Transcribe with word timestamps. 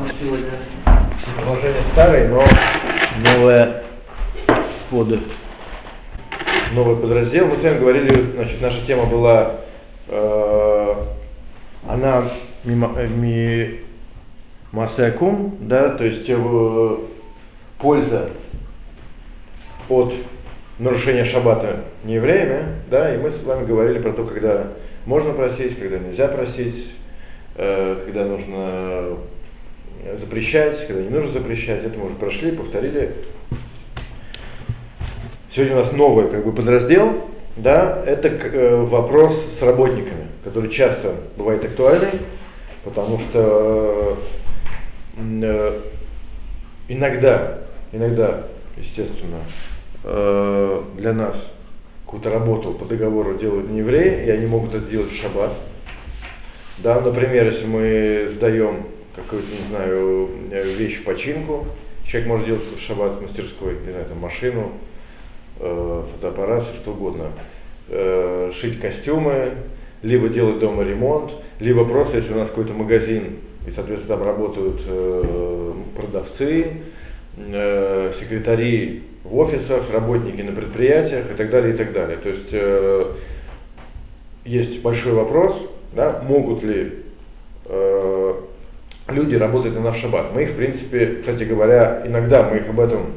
у 0.00 1.82
старое, 1.92 2.28
но 2.28 2.44
новое 3.24 3.82
под 4.90 5.20
новый 6.74 6.96
подраздел. 6.96 7.46
Мы 7.46 7.56
с 7.56 7.62
вами 7.62 7.78
говорили, 7.78 8.32
значит, 8.34 8.60
наша 8.62 8.84
тема 8.86 9.04
была, 9.06 9.56
э, 10.08 10.94
она 11.88 12.24
э, 12.64 13.08
ми, 13.08 13.80
масякум, 14.72 15.56
да, 15.60 15.90
то 15.90 16.04
есть 16.04 16.28
э, 16.28 16.96
польза 17.78 18.30
от 19.88 20.14
нарушения 20.78 21.24
шаббата 21.24 21.80
неевреями, 22.04 22.76
да, 22.90 23.14
и 23.14 23.18
мы 23.18 23.30
с 23.30 23.42
вами 23.42 23.66
говорили 23.66 23.98
про 23.98 24.12
то, 24.12 24.24
когда 24.24 24.68
можно 25.04 25.32
просить, 25.32 25.78
когда 25.78 25.98
нельзя 25.98 26.28
просить, 26.28 26.88
э, 27.56 28.02
когда 28.06 28.24
нужно 28.24 29.18
запрещать, 30.20 30.86
когда 30.86 31.02
не 31.02 31.08
нужно 31.08 31.32
запрещать, 31.32 31.84
это 31.84 31.98
мы 31.98 32.06
уже 32.06 32.14
прошли, 32.14 32.52
повторили. 32.52 33.12
Сегодня 35.54 35.76
у 35.76 35.78
нас 35.80 35.92
новый 35.92 36.28
как 36.28 36.44
бы, 36.44 36.52
подраздел, 36.52 37.24
да, 37.56 38.02
это 38.06 38.28
э, 38.28 38.82
вопрос 38.82 39.38
с 39.58 39.62
работниками, 39.62 40.28
который 40.44 40.70
часто 40.70 41.14
бывает 41.36 41.64
актуальный, 41.64 42.20
потому 42.84 43.18
что 43.18 44.18
э, 45.18 45.80
иногда, 46.88 47.58
иногда, 47.92 48.44
естественно, 48.78 49.40
э, 50.04 50.82
для 50.96 51.12
нас 51.12 51.36
какую-то 52.06 52.30
работу 52.30 52.72
по 52.72 52.84
договору 52.86 53.36
делают 53.36 53.68
не 53.70 53.78
евреи, 53.78 54.24
и 54.26 54.30
они 54.30 54.46
могут 54.46 54.74
это 54.74 54.86
делать 54.86 55.12
в 55.12 55.16
шаббат. 55.20 55.52
Да, 56.78 57.00
например, 57.00 57.46
если 57.46 57.66
мы 57.66 58.30
сдаем 58.34 58.86
какую-то, 59.14 59.48
не 59.50 59.68
знаю, 59.68 60.28
вещь 60.76 61.00
в 61.00 61.04
починку, 61.04 61.66
человек 62.06 62.28
может 62.28 62.46
делать 62.46 62.62
в 62.76 62.80
шаббат 62.80 63.18
в 63.18 63.22
мастерской, 63.22 63.76
не 63.84 63.90
знаю, 63.90 64.06
там 64.06 64.18
машину, 64.18 64.72
э, 65.60 66.02
фотоаппарат, 66.14 66.64
все 66.64 66.74
что 66.74 66.92
угодно, 66.92 67.30
э, 67.88 68.50
шить 68.54 68.80
костюмы, 68.80 69.52
либо 70.02 70.28
делать 70.28 70.58
дома 70.58 70.82
ремонт, 70.82 71.32
либо 71.60 71.84
просто, 71.84 72.18
если 72.18 72.32
у 72.32 72.36
нас 72.36 72.48
какой-то 72.48 72.72
магазин, 72.72 73.38
и, 73.66 73.70
соответственно, 73.70 74.16
там 74.16 74.26
работают 74.26 74.82
э, 74.86 75.72
продавцы, 75.96 76.72
э, 77.36 78.12
секретари 78.18 79.04
в 79.24 79.36
офисах, 79.38 79.90
работники 79.92 80.40
на 80.40 80.52
предприятиях 80.52 81.30
и 81.30 81.34
так 81.34 81.50
далее, 81.50 81.74
и 81.74 81.76
так 81.76 81.92
далее. 81.92 82.16
То 82.16 82.28
есть 82.28 82.48
э, 82.50 83.12
есть 84.44 84.82
большой 84.82 85.12
вопрос, 85.12 85.56
да, 85.92 86.22
могут 86.26 86.64
ли 86.64 86.92
э, 87.66 88.34
люди 89.08 89.34
работать 89.34 89.74
на 89.74 89.80
наш 89.80 89.98
шаббат. 89.98 90.32
Мы 90.34 90.44
их, 90.44 90.50
в 90.50 90.56
принципе, 90.56 91.16
кстати 91.20 91.44
говоря, 91.44 92.02
иногда 92.04 92.42
мы 92.42 92.58
их 92.58 92.68
об 92.68 92.80
этом 92.80 93.12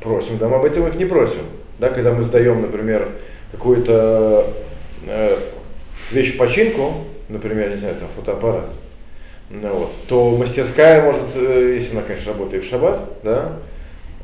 просим, 0.00 0.38
да, 0.38 0.48
мы 0.48 0.56
об 0.56 0.64
этом 0.64 0.86
их 0.88 0.94
не 0.96 1.04
просим. 1.04 1.42
Да, 1.78 1.90
когда 1.90 2.12
мы 2.12 2.24
сдаем, 2.24 2.62
например, 2.62 3.08
какую-то 3.52 4.52
э, 5.06 5.36
вещь 6.10 6.34
в 6.34 6.38
починку, 6.38 7.04
например, 7.28 7.70
не 7.70 7.76
знаю, 7.76 7.94
там 7.96 8.08
фотоаппарат, 8.16 8.70
ну, 9.50 9.68
вот, 9.68 9.92
то 10.08 10.36
мастерская 10.36 11.02
может, 11.02 11.22
э, 11.34 11.76
если 11.76 11.92
она, 11.92 12.02
конечно, 12.02 12.32
работает 12.32 12.64
в 12.64 12.68
шаббат, 12.68 13.00
да, 13.22 13.52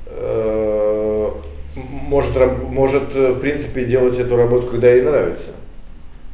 э, 0.06 1.30
может, 1.77 2.36
может, 2.62 3.14
э, 3.14 3.33
в 3.33 3.41
принципе, 3.41 3.84
делать 3.84 4.19
эту 4.19 4.36
работу, 4.36 4.69
когда 4.69 4.92
ей 4.92 5.02
нравится. 5.02 5.50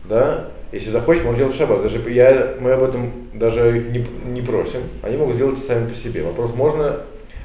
Да? 0.04 0.48
Если 0.72 0.90
захочет, 0.90 1.24
может 1.24 1.38
делать 1.38 1.56
шаббат. 1.56 1.82
Даже 1.82 1.98
я, 2.10 2.54
мы 2.60 2.72
об 2.72 2.82
этом 2.82 3.10
даже 3.34 3.78
их 3.78 3.90
не, 3.90 4.06
не 4.32 4.42
просим. 4.42 4.82
Они 5.02 5.16
могут 5.16 5.34
сделать 5.34 5.58
сами 5.66 5.88
по 5.88 5.94
себе. 5.94 6.22
Вопрос, 6.22 6.54
можно, 6.54 7.00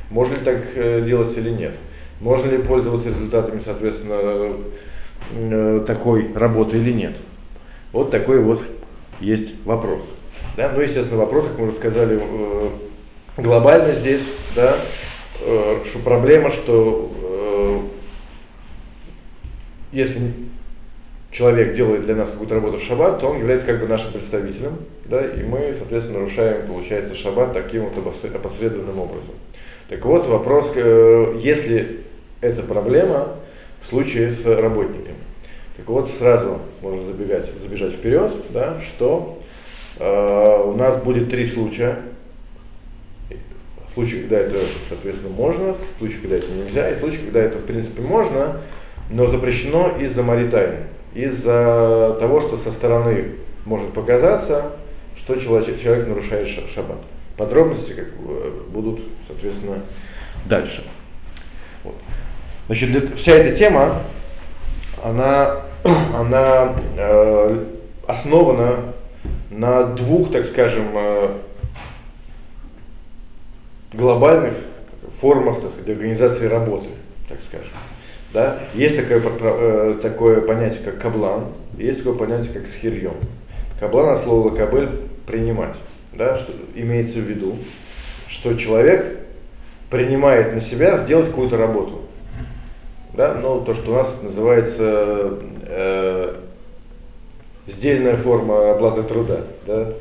можно 0.09 0.35
ли 0.35 0.41
так 0.41 1.05
делать 1.05 1.35
или 1.37 1.49
нет. 1.49 1.75
Можно 2.21 2.51
ли 2.51 2.57
пользоваться 2.59 3.09
результатами, 3.09 3.61
соответственно, 3.63 4.53
такой 5.85 6.31
работы 6.33 6.77
или 6.77 6.91
нет. 6.93 7.15
Вот 7.91 8.11
такой 8.11 8.39
вот 8.39 8.61
есть 9.19 9.53
вопрос. 9.65 10.01
Да? 10.55 10.71
Ну, 10.73 10.81
естественно, 10.81 11.17
вопрос, 11.17 11.45
как 11.45 11.57
мы 11.57 11.67
уже 11.67 11.77
сказали, 11.77 12.21
глобально 13.37 13.93
здесь, 13.93 14.21
да, 14.55 14.75
Э, 15.41 15.83
что 15.85 15.99
проблема, 15.99 16.49
что 16.49 17.11
э, 17.21 17.81
если 19.91 20.33
человек 21.35 21.75
делает 21.75 22.05
для 22.05 22.15
нас 22.15 22.29
какую-то 22.29 22.55
работу 22.55 22.77
в 22.77 22.83
шаббат, 22.83 23.19
то 23.19 23.27
он 23.27 23.39
является 23.39 23.67
как 23.67 23.81
бы 23.81 23.87
нашим 23.87 24.13
представителем, 24.13 24.77
да, 25.05 25.25
и 25.25 25.43
мы, 25.43 25.73
соответственно, 25.77 26.19
нарушаем, 26.19 26.65
получается, 26.65 27.13
шаббат 27.13 27.53
таким 27.53 27.85
вот 27.85 27.97
опосредованным 27.97 28.99
образом. 28.99 29.35
Так 29.89 30.03
вот, 30.05 30.27
вопрос, 30.27 30.71
э, 30.75 31.39
если 31.41 31.99
это 32.39 32.63
проблема 32.63 33.35
в 33.81 33.89
случае 33.89 34.31
с 34.31 34.45
работниками. 34.45 35.17
Так 35.75 35.87
вот, 35.87 36.09
сразу 36.17 36.59
можно 36.81 37.05
забегать, 37.05 37.49
забежать 37.61 37.93
вперед, 37.93 38.31
да, 38.51 38.79
что 38.81 39.41
э, 39.99 40.63
у 40.65 40.73
нас 40.73 41.01
будет 41.03 41.29
три 41.29 41.45
случая, 41.45 41.99
случае, 43.93 44.21
когда 44.21 44.39
это, 44.39 44.57
соответственно, 44.89 45.33
можно, 45.33 45.73
в 45.73 45.99
случае, 45.99 46.19
когда 46.19 46.35
это 46.37 46.47
нельзя, 46.51 46.89
и 46.89 46.95
в 46.95 46.99
случае, 46.99 47.21
когда 47.23 47.41
это, 47.41 47.57
в 47.57 47.65
принципе, 47.65 48.01
можно, 48.01 48.61
но 49.09 49.27
запрещено 49.27 49.97
из-за 49.99 50.23
маритайны, 50.23 50.79
из-за 51.15 52.17
того, 52.19 52.41
что 52.41 52.57
со 52.57 52.71
стороны 52.71 53.31
может 53.65 53.93
показаться, 53.93 54.73
что 55.17 55.37
человек, 55.37 55.81
человек 55.81 56.07
нарушает 56.07 56.49
шаббат. 56.73 56.99
Подробности 57.37 57.93
как, 57.93 58.07
будут, 58.69 59.01
соответственно, 59.27 59.79
дальше. 60.45 60.83
Вот. 61.83 61.95
Значит, 62.67 63.17
вся 63.17 63.33
эта 63.33 63.57
тема, 63.57 64.01
она, 65.03 65.61
она 66.15 66.73
э, 66.95 67.65
основана 68.07 68.75
на 69.49 69.83
двух, 69.83 70.31
так 70.31 70.45
скажем, 70.45 70.89
э, 70.95 71.29
глобальных 73.93 74.53
формах 75.19 75.61
так 75.61 75.71
сказать, 75.71 75.89
организации 75.89 76.47
работы, 76.47 76.89
так 77.29 77.39
скажем. 77.47 77.71
Да? 78.35 78.59
Есть 78.73 78.97
такое, 78.97 79.21
э, 79.23 79.97
такое 80.01 80.41
понятие, 80.41 80.81
как 80.83 80.99
каблан, 80.99 81.45
есть 81.77 81.99
такое 81.99 82.15
понятие, 82.15 82.53
как 82.53 82.67
схирьем. 82.67 83.13
Каблан 83.79 84.09
от 84.09 84.19
слова 84.19 84.53
кабель 84.53 84.89
принимать. 85.25 85.77
Да? 86.11 86.37
Что 86.37 86.51
имеется 86.75 87.19
в 87.19 87.21
виду, 87.21 87.55
что 88.27 88.55
человек 88.55 89.19
принимает 89.89 90.53
на 90.53 90.59
себя 90.59 90.97
сделать 90.97 91.27
какую-то 91.27 91.55
работу. 91.55 92.01
Да? 93.13 93.35
Ну, 93.41 93.61
то, 93.61 93.73
что 93.73 93.91
у 93.91 93.95
нас 93.95 94.13
называется 94.21 95.39
э, 95.63 96.35
сдельная 97.67 98.17
форма 98.17 98.73
оплаты 98.73 99.03
труда. 99.03 99.43
Да? 99.65 99.93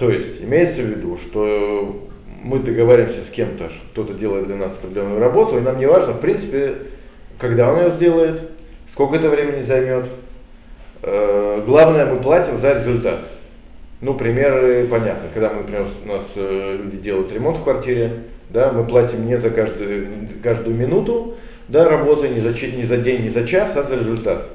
То 0.00 0.10
есть 0.10 0.40
имеется 0.40 0.82
в 0.82 0.86
виду, 0.86 1.18
что 1.18 2.04
мы 2.42 2.58
договариваемся 2.58 3.22
с 3.22 3.30
кем-то, 3.30 3.70
кто-то 3.92 4.12
делает 4.12 4.48
для 4.48 4.56
нас 4.56 4.72
определенную 4.72 5.20
работу, 5.20 5.56
и 5.56 5.60
нам 5.60 5.78
не 5.78 5.86
важно, 5.86 6.14
в 6.14 6.20
принципе, 6.20 6.74
когда 7.38 7.72
он 7.72 7.80
ее 7.80 7.90
сделает, 7.90 8.40
сколько 8.92 9.16
это 9.16 9.28
времени 9.28 9.62
займет. 9.62 10.06
Э, 11.02 11.62
главное, 11.66 12.06
мы 12.06 12.20
платим 12.20 12.58
за 12.58 12.72
результат. 12.72 13.20
Ну, 14.00 14.14
примеры 14.14 14.86
понятны. 14.86 15.28
Когда 15.32 15.50
мы, 15.50 15.60
например, 15.60 15.86
у 16.04 16.08
нас 16.08 16.24
э, 16.34 16.78
люди 16.82 16.98
делают 16.98 17.32
ремонт 17.32 17.58
в 17.58 17.64
квартире, 17.64 18.22
да, 18.50 18.72
мы 18.72 18.84
платим 18.84 19.26
не 19.26 19.36
за 19.36 19.50
каждую, 19.50 20.08
каждую 20.42 20.76
минуту 20.76 21.34
да, 21.68 21.88
работы, 21.88 22.28
не 22.28 22.40
за, 22.40 22.50
не 22.50 22.84
за 22.84 22.96
день, 22.98 23.22
не 23.22 23.28
за 23.28 23.46
час, 23.46 23.76
а 23.76 23.82
за 23.82 23.96
результат. 23.96 24.46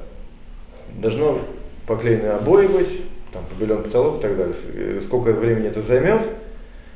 Должно 0.94 1.40
поклеенные 1.86 2.32
обои 2.32 2.66
быть, 2.66 3.02
там 3.32 3.44
побелен 3.50 3.82
потолок 3.82 4.18
и 4.18 4.22
так 4.22 4.36
далее. 4.36 5.00
Сколько 5.02 5.32
времени 5.32 5.68
это 5.68 5.82
займет, 5.82 6.22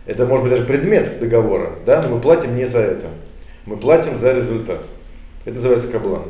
это 0.07 0.27
может 0.27 0.45
быть 0.45 0.55
даже 0.55 0.67
предмет 0.67 1.19
договора, 1.19 1.73
да, 1.85 2.03
но 2.03 2.17
мы 2.17 2.21
платим 2.21 2.57
не 2.57 2.67
за 2.67 2.81
это. 2.81 3.07
Мы 3.67 3.77
платим 3.77 4.17
за 4.19 4.33
результат. 4.33 4.85
Это 5.47 5.55
называется 5.55 5.89
каблан. 5.89 6.25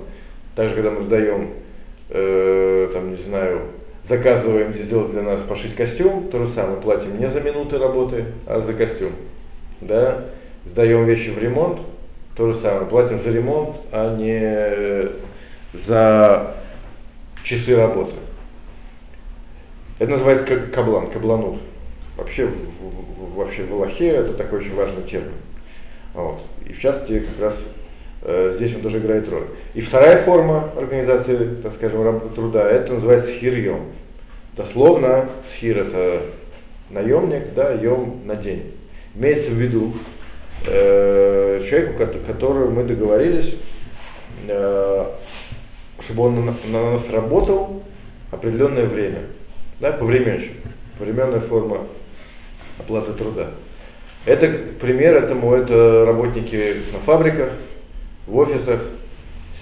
Также, 0.55 0.75
когда 0.75 0.91
мы 0.91 1.03
сдаем, 1.03 1.49
э, 2.11 2.91
там, 2.93 3.11
не 3.11 3.17
знаю, 3.17 3.63
заказываем 4.05 4.75
сделать 4.75 5.11
для 5.11 5.23
нас 5.23 5.43
пошить 5.43 5.75
костюм, 5.75 6.29
то 6.29 6.39
же 6.39 6.49
самое, 6.49 6.81
платим 6.81 7.19
не 7.19 7.29
за 7.29 7.41
минуты 7.41 7.79
работы, 7.79 8.27
а 8.47 8.61
за 8.61 8.75
костюм. 8.75 9.13
Да? 9.81 10.27
Сдаем 10.67 11.07
вещи 11.07 11.31
в 11.31 11.39
ремонт, 11.39 11.81
то 12.37 12.53
же 12.53 12.55
самое, 12.59 12.87
платим 12.87 13.21
за 13.21 13.31
ремонт, 13.31 13.77
а 13.91 14.15
не 14.17 15.09
за 15.73 16.55
часы 17.43 17.75
работы. 17.75 18.13
Это 19.99 20.11
называется 20.11 20.45
каблан, 20.45 21.11
кабланут. 21.11 21.59
Вообще, 22.19 22.47
в, 22.47 22.51
в, 22.51 23.35
вообще 23.37 23.65
в 23.65 23.73
Аллахе 23.73 24.09
это 24.09 24.35
такой 24.35 24.59
очень 24.59 24.75
важный 24.75 25.03
термин. 25.05 25.33
Вот. 26.13 26.41
И 26.67 26.75
в 26.75 26.81
частности, 26.81 27.21
как 27.21 27.41
раз 27.41 27.59
здесь 28.55 28.75
он 28.75 28.83
тоже 28.83 28.99
играет 28.99 29.29
роль. 29.29 29.47
И 29.75 29.81
вторая 29.81 30.19
форма 30.19 30.71
организации, 30.77 31.57
так 31.63 31.75
скажем, 31.75 32.21
труда, 32.35 32.69
это 32.69 32.95
называется 32.95 33.29
схирьем. 33.31 33.93
Дословно, 34.57 35.29
схир 35.51 35.79
это 35.79 36.23
наемник, 36.91 37.55
да, 37.55 37.73
йом 37.73 38.23
на 38.25 38.37
день. 38.37 38.73
Имеется 39.15 39.51
в 39.51 39.55
виду 39.55 39.93
э, 40.67 41.61
человеку, 41.69 42.05
которого 42.27 42.71
мы 42.71 42.85
договорились, 42.85 43.55
э, 44.49 45.07
чтобы 46.01 46.23
он 46.23 46.47
на, 46.47 46.55
на 46.69 46.93
нас 46.93 47.09
работал 47.11 47.83
определенное 48.31 48.87
время, 48.87 49.21
да, 49.81 49.93
повременщик, 49.93 50.53
повременная 50.99 51.41
форма 51.41 51.87
оплаты 52.79 53.13
труда. 53.13 53.51
Это 54.25 54.49
пример 54.81 55.23
этому 55.23 55.55
это 55.55 56.05
работники 56.05 56.77
на 56.93 56.99
фабриках, 56.99 57.51
в 58.27 58.37
офисах, 58.37 58.81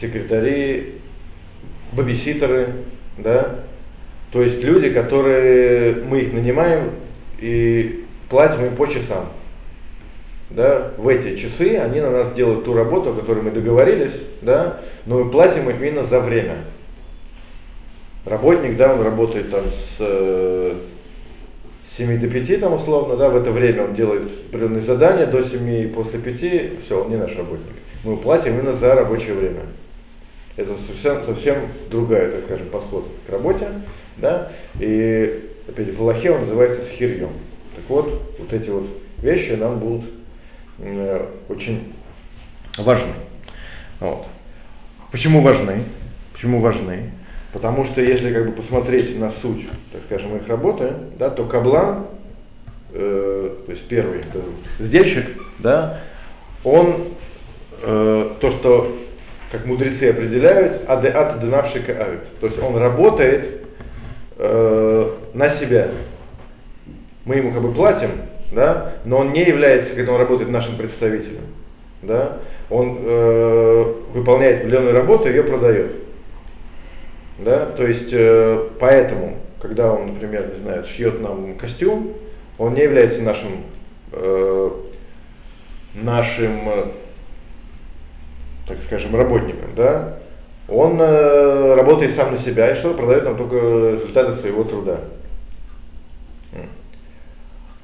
секретари, 0.00 0.94
бабиситеры, 1.92 2.68
да, 3.18 3.60
то 4.32 4.42
есть 4.42 4.64
люди, 4.64 4.90
которые 4.90 5.94
мы 5.94 6.22
их 6.22 6.32
нанимаем 6.32 6.90
и 7.38 8.04
платим 8.28 8.64
им 8.64 8.74
по 8.74 8.86
часам. 8.86 9.28
Да, 10.50 10.92
в 10.98 11.08
эти 11.08 11.36
часы 11.36 11.78
они 11.78 12.00
на 12.00 12.10
нас 12.10 12.32
делают 12.32 12.64
ту 12.64 12.74
работу, 12.74 13.10
о 13.10 13.14
которой 13.14 13.42
мы 13.42 13.50
договорились, 13.50 14.14
да, 14.42 14.80
но 15.06 15.24
мы 15.24 15.30
платим 15.30 15.68
их 15.70 15.80
именно 15.80 16.04
за 16.04 16.20
время. 16.20 16.58
Работник, 18.24 18.76
да, 18.76 18.92
он 18.92 19.02
работает 19.02 19.50
там 19.50 19.64
с 19.98 20.76
7 21.96 22.20
до 22.20 22.28
5 22.28 22.60
там 22.60 22.74
условно, 22.74 23.16
да, 23.16 23.30
в 23.30 23.36
это 23.36 23.50
время 23.50 23.84
он 23.84 23.94
делает 23.94 24.30
определенные 24.48 24.82
задания, 24.82 25.26
до 25.26 25.42
7 25.42 25.68
и 25.68 25.86
после 25.86 26.18
5, 26.18 26.38
все, 26.84 27.02
он 27.02 27.10
не 27.10 27.16
наш 27.16 27.34
работник. 27.36 27.74
Мы 28.04 28.18
платим 28.18 28.58
именно 28.58 28.72
за 28.72 28.94
рабочее 28.94 29.34
время. 29.34 29.62
Это 30.56 30.76
совсем, 30.86 31.24
совсем 31.24 31.56
другая, 31.90 32.30
так 32.30 32.44
скажем, 32.44 32.68
подход 32.68 33.08
к 33.26 33.30
работе, 33.30 33.66
да, 34.18 34.52
и 34.78 35.50
опять 35.66 35.94
в 35.96 36.00
Аллахе 36.00 36.30
он 36.30 36.42
называется 36.42 36.82
схирьем. 36.82 37.30
Так 37.74 37.84
вот, 37.88 38.36
вот 38.38 38.52
эти 38.52 38.68
вот 38.68 38.86
вещи 39.18 39.52
нам 39.52 39.78
будут 39.78 40.04
э, 40.78 41.26
очень 41.48 41.94
важны. 42.76 43.14
Вот. 44.00 44.26
Почему 45.10 45.40
важны? 45.40 45.82
Почему 46.32 46.60
важны? 46.60 47.10
Потому 47.52 47.84
что 47.84 48.02
если 48.02 48.32
как 48.32 48.46
бы 48.46 48.52
посмотреть 48.52 49.18
на 49.18 49.30
суть, 49.30 49.66
так 49.92 50.02
скажем, 50.06 50.36
их 50.36 50.46
работы, 50.46 50.92
да, 51.18 51.30
то 51.30 51.44
каблан, 51.46 52.06
э, 52.92 53.56
то 53.64 53.72
есть 53.72 53.88
первый 53.88 54.18
это 54.18 54.40
да, 55.58 56.00
он 56.64 57.13
э, 57.84 58.30
то, 58.40 58.50
что 58.50 58.96
как 59.52 59.66
мудрецы 59.66 60.10
определяют, 60.10 60.88
адеат 60.88 61.40
денавшика 61.40 61.92
авит. 61.92 62.40
То 62.40 62.46
есть 62.46 62.60
он 62.60 62.76
работает 62.76 63.62
э, 64.36 65.10
на 65.32 65.48
себя. 65.48 65.88
Мы 67.24 67.36
ему 67.36 67.52
как 67.52 67.62
бы 67.62 67.72
платим, 67.72 68.10
да, 68.52 68.94
но 69.04 69.18
он 69.18 69.32
не 69.32 69.44
является, 69.44 69.94
когда 69.94 70.12
он 70.12 70.18
работает 70.18 70.50
нашим 70.50 70.76
представителем. 70.76 71.42
Да, 72.02 72.38
он 72.68 72.98
э, 73.00 73.94
выполняет 74.12 74.60
определенную 74.60 74.94
работу 74.94 75.28
и 75.28 75.32
ее 75.32 75.42
продает. 75.42 75.92
Да? 77.38 77.66
То 77.66 77.86
есть 77.86 78.10
э, 78.12 78.68
поэтому, 78.78 79.38
когда 79.60 79.92
он, 79.92 80.14
например, 80.14 80.52
не 80.54 80.60
знаю, 80.60 80.84
шьет 80.86 81.20
нам 81.20 81.56
костюм, 81.56 82.14
он 82.58 82.74
не 82.74 82.82
является 82.82 83.22
нашим, 83.22 83.50
э, 84.12 84.70
нашим, 85.94 86.68
э, 86.68 86.84
так 88.66 88.78
скажем, 88.86 89.14
работником, 89.14 89.70
да? 89.76 90.18
Он 90.68 90.98
э, 90.98 91.74
работает 91.74 92.14
сам 92.14 92.32
на 92.32 92.38
себя 92.38 92.70
и 92.70 92.74
что 92.74 92.94
продает 92.94 93.24
нам 93.24 93.36
только 93.36 93.56
результаты 93.92 94.34
своего 94.34 94.64
труда. 94.64 95.00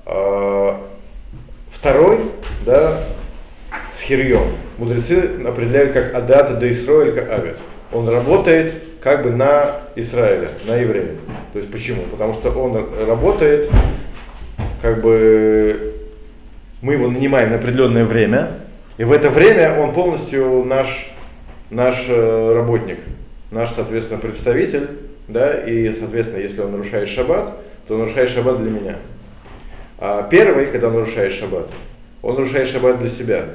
А, 0.06 0.80
второй, 1.70 2.20
да, 2.66 2.98
с 3.96 4.00
хирьем. 4.00 4.54
Мудрецы 4.78 5.42
определяют 5.46 5.92
как 5.92 6.14
адата 6.14 6.54
да 6.54 6.70
Исроэль, 6.70 7.12
как 7.12 7.30
авет. 7.30 7.58
Он 7.92 8.08
работает 8.08 8.74
как 9.00 9.22
бы 9.22 9.30
на 9.30 9.76
Израиля, 9.96 10.50
на 10.66 10.76
еврея. 10.76 11.16
То 11.52 11.58
есть 11.58 11.70
почему? 11.70 12.02
Потому 12.10 12.34
что 12.34 12.50
он 12.50 12.88
работает, 13.06 13.70
как 14.82 15.00
бы 15.00 15.94
мы 16.82 16.94
его 16.94 17.08
нанимаем 17.08 17.50
на 17.50 17.56
определенное 17.56 18.04
время, 18.04 18.50
и 19.00 19.04
в 19.04 19.12
это 19.12 19.30
время 19.30 19.80
он 19.80 19.94
полностью 19.94 20.62
наш, 20.66 21.10
наш 21.70 22.04
э, 22.06 22.52
работник, 22.54 22.98
наш, 23.50 23.70
соответственно, 23.70 24.20
представитель, 24.20 24.90
да, 25.26 25.54
и, 25.54 25.94
соответственно, 25.98 26.42
если 26.42 26.60
он 26.60 26.72
нарушает 26.72 27.08
шаббат, 27.08 27.56
то 27.88 27.94
он 27.94 28.00
нарушает 28.00 28.28
шаббат 28.28 28.62
для 28.62 28.70
меня. 28.70 28.96
А 29.96 30.22
первый, 30.24 30.66
когда 30.66 30.88
он 30.88 30.92
нарушает 30.96 31.32
шаббат, 31.32 31.68
он 32.20 32.34
нарушает 32.34 32.68
шаббат 32.68 32.98
для 32.98 33.08
себя. 33.08 33.46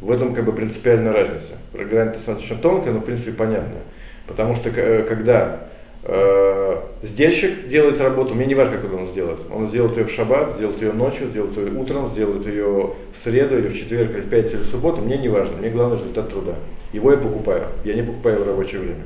В 0.00 0.12
этом 0.12 0.32
как 0.32 0.44
бы 0.44 0.52
принципиальная 0.52 1.12
разница. 1.12 1.58
Грань 1.72 2.12
достаточно 2.12 2.54
тонкая, 2.54 2.92
но 2.92 3.00
в 3.00 3.04
принципе 3.04 3.32
понятная. 3.32 3.82
Потому 4.28 4.54
что 4.54 4.70
э, 4.70 5.02
когда 5.08 5.70
сдельщик 6.04 7.68
делает 7.68 8.00
работу, 8.00 8.34
мне 8.34 8.46
не 8.46 8.54
важно, 8.54 8.78
как 8.78 8.92
он 8.92 9.06
сделает. 9.08 9.38
Он 9.52 9.68
сделает 9.68 9.96
ее 9.96 10.04
в 10.04 10.10
шаббат, 10.10 10.56
сделает 10.56 10.82
ее 10.82 10.92
ночью, 10.92 11.28
сделает 11.28 11.56
ее 11.56 11.72
утром, 11.72 12.10
сделает 12.10 12.46
ее 12.46 12.90
в 13.12 13.24
среду 13.24 13.56
или 13.56 13.68
в 13.68 13.76
четверг, 13.76 14.10
или 14.10 14.20
в 14.22 14.28
пятницу, 14.28 14.56
или 14.56 14.62
в 14.64 14.66
субботу, 14.66 15.00
мне 15.00 15.16
не 15.16 15.28
важно. 15.28 15.56
Мне 15.58 15.70
главное 15.70 15.96
результат 15.96 16.28
труда. 16.28 16.54
Его 16.92 17.12
я 17.12 17.18
покупаю. 17.18 17.66
Я 17.84 17.94
не 17.94 18.02
покупаю 18.02 18.42
в 18.42 18.46
рабочее 18.48 18.80
время. 18.80 19.04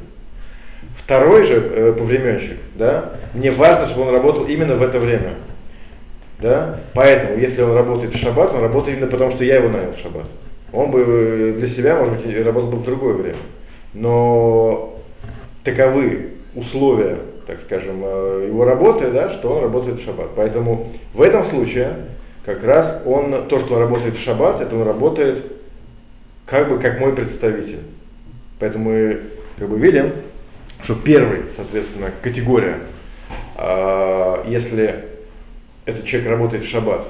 Второй 0.97 1.45
же 1.45 1.55
э, 1.55 1.93
повременщик, 1.93 2.57
да, 2.75 3.13
мне 3.35 3.51
важно, 3.51 3.87
чтобы 3.87 4.09
он 4.09 4.15
работал 4.15 4.47
именно 4.47 4.77
в 4.77 4.83
это 4.83 4.99
время. 4.99 5.35
Да? 6.39 6.81
Поэтому, 6.95 7.39
если 7.39 7.63
он 7.63 7.75
работает 7.75 8.15
в 8.15 8.19
шаббат, 8.19 8.55
он 8.55 8.61
работает 8.61 8.97
именно 8.97 9.11
потому, 9.11 9.31
что 9.31 9.45
я 9.45 9.57
его 9.57 9.69
нанял 9.69 9.93
в 9.93 9.99
шаббат. 9.99 10.27
Он 10.73 10.91
бы 10.91 11.05
э, 11.07 11.53
для 11.59 11.69
себя, 11.69 11.97
может 11.97 12.15
быть, 12.15 12.45
работал 12.45 12.71
бы 12.71 12.79
в 12.79 12.85
другое 12.85 13.15
время. 13.15 13.39
Но 13.95 14.99
таковы 15.65 16.36
условия, 16.57 17.19
так 17.47 17.61
скажем, 17.61 18.03
э, 18.03 18.47
его 18.49 18.65
работы, 18.65 19.11
да, 19.11 19.31
что 19.31 19.53
он 19.53 19.63
работает 19.63 20.01
в 20.01 20.05
шаббат. 20.05 20.31
Поэтому 20.35 20.89
в 21.15 21.23
этом 21.23 21.45
случае 21.47 21.95
как 22.45 22.65
раз 22.65 23.03
он, 23.05 23.47
то, 23.49 23.61
что 23.61 23.75
он 23.75 23.81
работает 23.81 24.17
в 24.17 24.23
шаббат, 24.23 24.61
это 24.61 24.75
он 24.75 24.83
работает 24.83 25.45
как 26.47 26.69
бы 26.69 26.79
как 26.79 26.99
мой 26.99 27.15
представитель. 27.15 27.81
Поэтому 28.59 28.91
мы 28.91 29.21
как 29.59 29.69
бы 29.69 29.79
видим, 29.79 30.13
что 30.83 30.95
первый, 30.95 31.43
соответственно, 31.55 32.11
категория, 32.23 32.79
э, 33.57 34.45
если 34.47 35.05
этот 35.85 36.05
человек 36.05 36.31
работает 36.31 36.65
в 36.65 36.69
шаббат, 36.69 37.07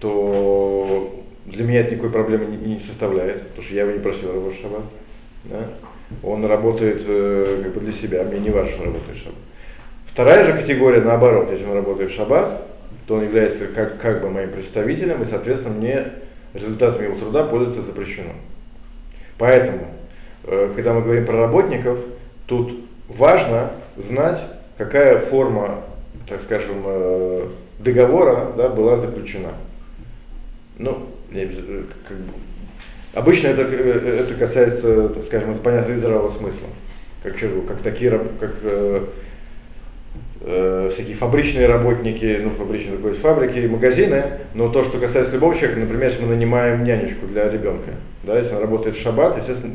то 0.00 1.24
для 1.46 1.64
меня 1.64 1.80
это 1.80 1.92
никакой 1.92 2.10
проблемы 2.10 2.46
не, 2.46 2.74
не 2.74 2.80
составляет, 2.80 3.42
потому 3.48 3.62
что 3.62 3.74
я 3.74 3.82
его 3.82 3.92
не 3.92 4.00
просил 4.00 4.32
работать 4.32 4.58
в 4.58 4.62
шаббат. 4.62 4.82
Да? 5.44 5.68
Он 6.22 6.44
работает 6.44 7.02
э, 7.06 7.60
как 7.64 7.74
бы 7.74 7.80
для 7.80 7.92
себя, 7.92 8.24
мне 8.24 8.38
не 8.38 8.50
важно, 8.50 8.70
что 8.70 8.82
он 8.82 8.86
работает 8.88 9.18
в 9.18 9.20
шаббат. 9.20 9.38
Вторая 10.06 10.44
же 10.44 10.52
категория, 10.52 11.00
наоборот, 11.00 11.50
если 11.50 11.64
он 11.64 11.74
работает 11.74 12.10
в 12.10 12.14
шаббат, 12.14 12.66
то 13.06 13.14
он 13.14 13.24
является 13.24 13.66
как, 13.68 14.00
как 14.00 14.22
бы 14.22 14.30
моим 14.30 14.50
представителем, 14.50 15.22
и, 15.22 15.26
соответственно, 15.26 15.74
мне 15.74 16.06
результатом 16.54 17.02
его 17.04 17.18
труда 17.18 17.44
пользоваться 17.44 17.82
запрещено. 17.82 18.32
Поэтому, 19.38 19.86
э, 20.44 20.72
когда 20.74 20.92
мы 20.92 21.02
говорим 21.02 21.24
про 21.24 21.36
работников, 21.36 21.98
тут 22.46 22.74
важно 23.08 23.70
знать, 23.96 24.40
какая 24.76 25.18
форма, 25.20 25.84
так 26.28 26.42
скажем, 26.42 26.82
э, 26.84 27.48
договора 27.78 28.52
да, 28.56 28.68
была 28.68 28.96
заключена. 28.96 29.52
Ну, 30.78 31.06
как 31.30 32.16
бы, 32.16 32.32
Обычно 33.14 33.48
это, 33.48 33.62
э, 33.62 34.20
это 34.20 34.34
касается, 34.34 35.08
так 35.08 35.24
скажем, 35.24 35.52
это 35.52 35.60
понятно 35.60 35.92
из 35.92 35.98
здравого 35.98 36.30
смысла. 36.30 36.68
Как, 37.22 37.34
как 37.66 37.78
такие, 37.82 38.10
как 38.38 38.54
э, 38.62 39.04
э, 40.42 40.90
всякие 40.92 41.16
фабричные 41.16 41.66
работники, 41.66 42.40
ну, 42.42 42.50
фабричные, 42.50 42.96
такой 42.96 43.14
фабрики, 43.14 43.66
магазины, 43.66 44.24
но 44.54 44.68
то, 44.68 44.84
что 44.84 44.98
касается 44.98 45.32
любого 45.32 45.54
человека, 45.54 45.80
например, 45.80 46.08
если 46.10 46.22
мы 46.22 46.34
нанимаем 46.34 46.84
нянечку 46.84 47.26
для 47.26 47.50
ребенка, 47.50 47.92
да, 48.24 48.38
если 48.38 48.52
она 48.52 48.60
работает 48.60 48.96
в 48.96 49.02
шаббат, 49.02 49.36
естественно, 49.36 49.74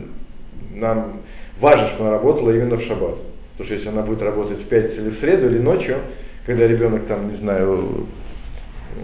нам 0.74 1.22
важно, 1.60 1.88
чтобы 1.88 2.04
она 2.10 2.12
работала 2.12 2.52
именно 2.52 2.78
в 2.78 2.84
шаббат. 2.84 3.16
Потому 3.54 3.66
что 3.66 3.74
если 3.76 3.90
она 3.90 4.02
будет 4.02 4.22
работать 4.22 4.60
в 4.60 4.66
пятницу 4.68 5.02
или 5.02 5.10
в 5.10 5.20
среду, 5.20 5.48
или 5.48 5.60
ночью, 5.60 5.98
когда 6.46 6.68
ребенок 6.68 7.06
там, 7.06 7.30
не 7.30 7.38
знаю, 7.38 8.08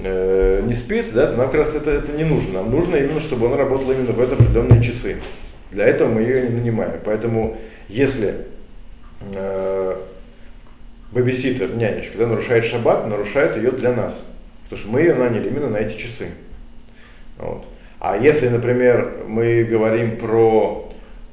э, 0.03 0.61
не 0.65 0.73
спит, 0.73 1.13
да, 1.13 1.31
нам 1.31 1.47
как 1.47 1.61
раз 1.61 1.75
это, 1.75 1.91
это 1.91 2.11
не 2.11 2.23
нужно. 2.23 2.53
Нам 2.53 2.71
нужно 2.71 2.95
именно, 2.95 3.19
чтобы 3.19 3.47
он 3.47 3.53
работал 3.53 3.91
именно 3.91 4.11
в 4.11 4.19
это 4.19 4.33
определенные 4.33 4.81
часы. 4.81 5.17
Для 5.71 5.85
этого 5.85 6.09
мы 6.09 6.21
ее 6.21 6.49
не 6.49 6.57
нанимаем. 6.57 6.99
Поэтому 7.05 7.57
если 7.87 8.45
э, 9.33 9.95
бабиситер, 11.11 11.75
нянечка, 11.75 12.17
да, 12.17 12.27
нарушает 12.27 12.65
шаббат, 12.65 13.07
нарушает 13.07 13.57
ее 13.57 13.71
для 13.71 13.93
нас. 13.93 14.13
Потому 14.63 14.81
что 14.81 14.91
мы 14.91 15.01
ее 15.01 15.15
наняли 15.15 15.47
именно 15.47 15.69
на 15.69 15.77
эти 15.77 15.97
часы. 15.97 16.29
Вот. 17.37 17.65
А 17.99 18.17
если, 18.17 18.47
например, 18.47 19.23
мы 19.27 19.63
говорим 19.63 20.17
про 20.17 20.91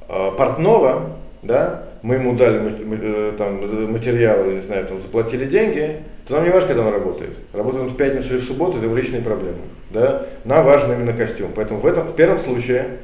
э, 0.09 0.31
портного, 0.37 1.17
да, 1.43 1.86
мы 2.07 2.15
ему 2.15 2.35
дали 2.35 2.73
э, 2.79 3.33
там, 3.37 3.91
материалы, 3.91 4.53
не 4.53 4.61
знаю, 4.61 4.85
там, 4.85 4.97
заплатили 4.97 5.43
деньги, 5.43 5.97
то 6.25 6.35
нам 6.35 6.45
не 6.45 6.51
важно, 6.51 6.69
когда 6.69 6.83
он 6.83 6.93
работает. 6.93 7.31
Работает 7.51 7.83
он 7.83 7.89
в 7.89 7.97
пятницу 7.97 8.29
или 8.29 8.37
в 8.37 8.45
субботу, 8.45 8.77
это 8.77 8.85
его 8.85 8.95
личные 8.95 9.21
проблемы. 9.21 9.57
Да? 9.89 10.25
Нам 10.45 10.65
важен 10.65 10.93
именно 10.93 11.11
костюм. 11.11 11.51
Поэтому 11.53 11.81
в, 11.81 11.85
этом, 11.85 12.07
в 12.07 12.15
первом 12.15 12.39
случае 12.39 12.99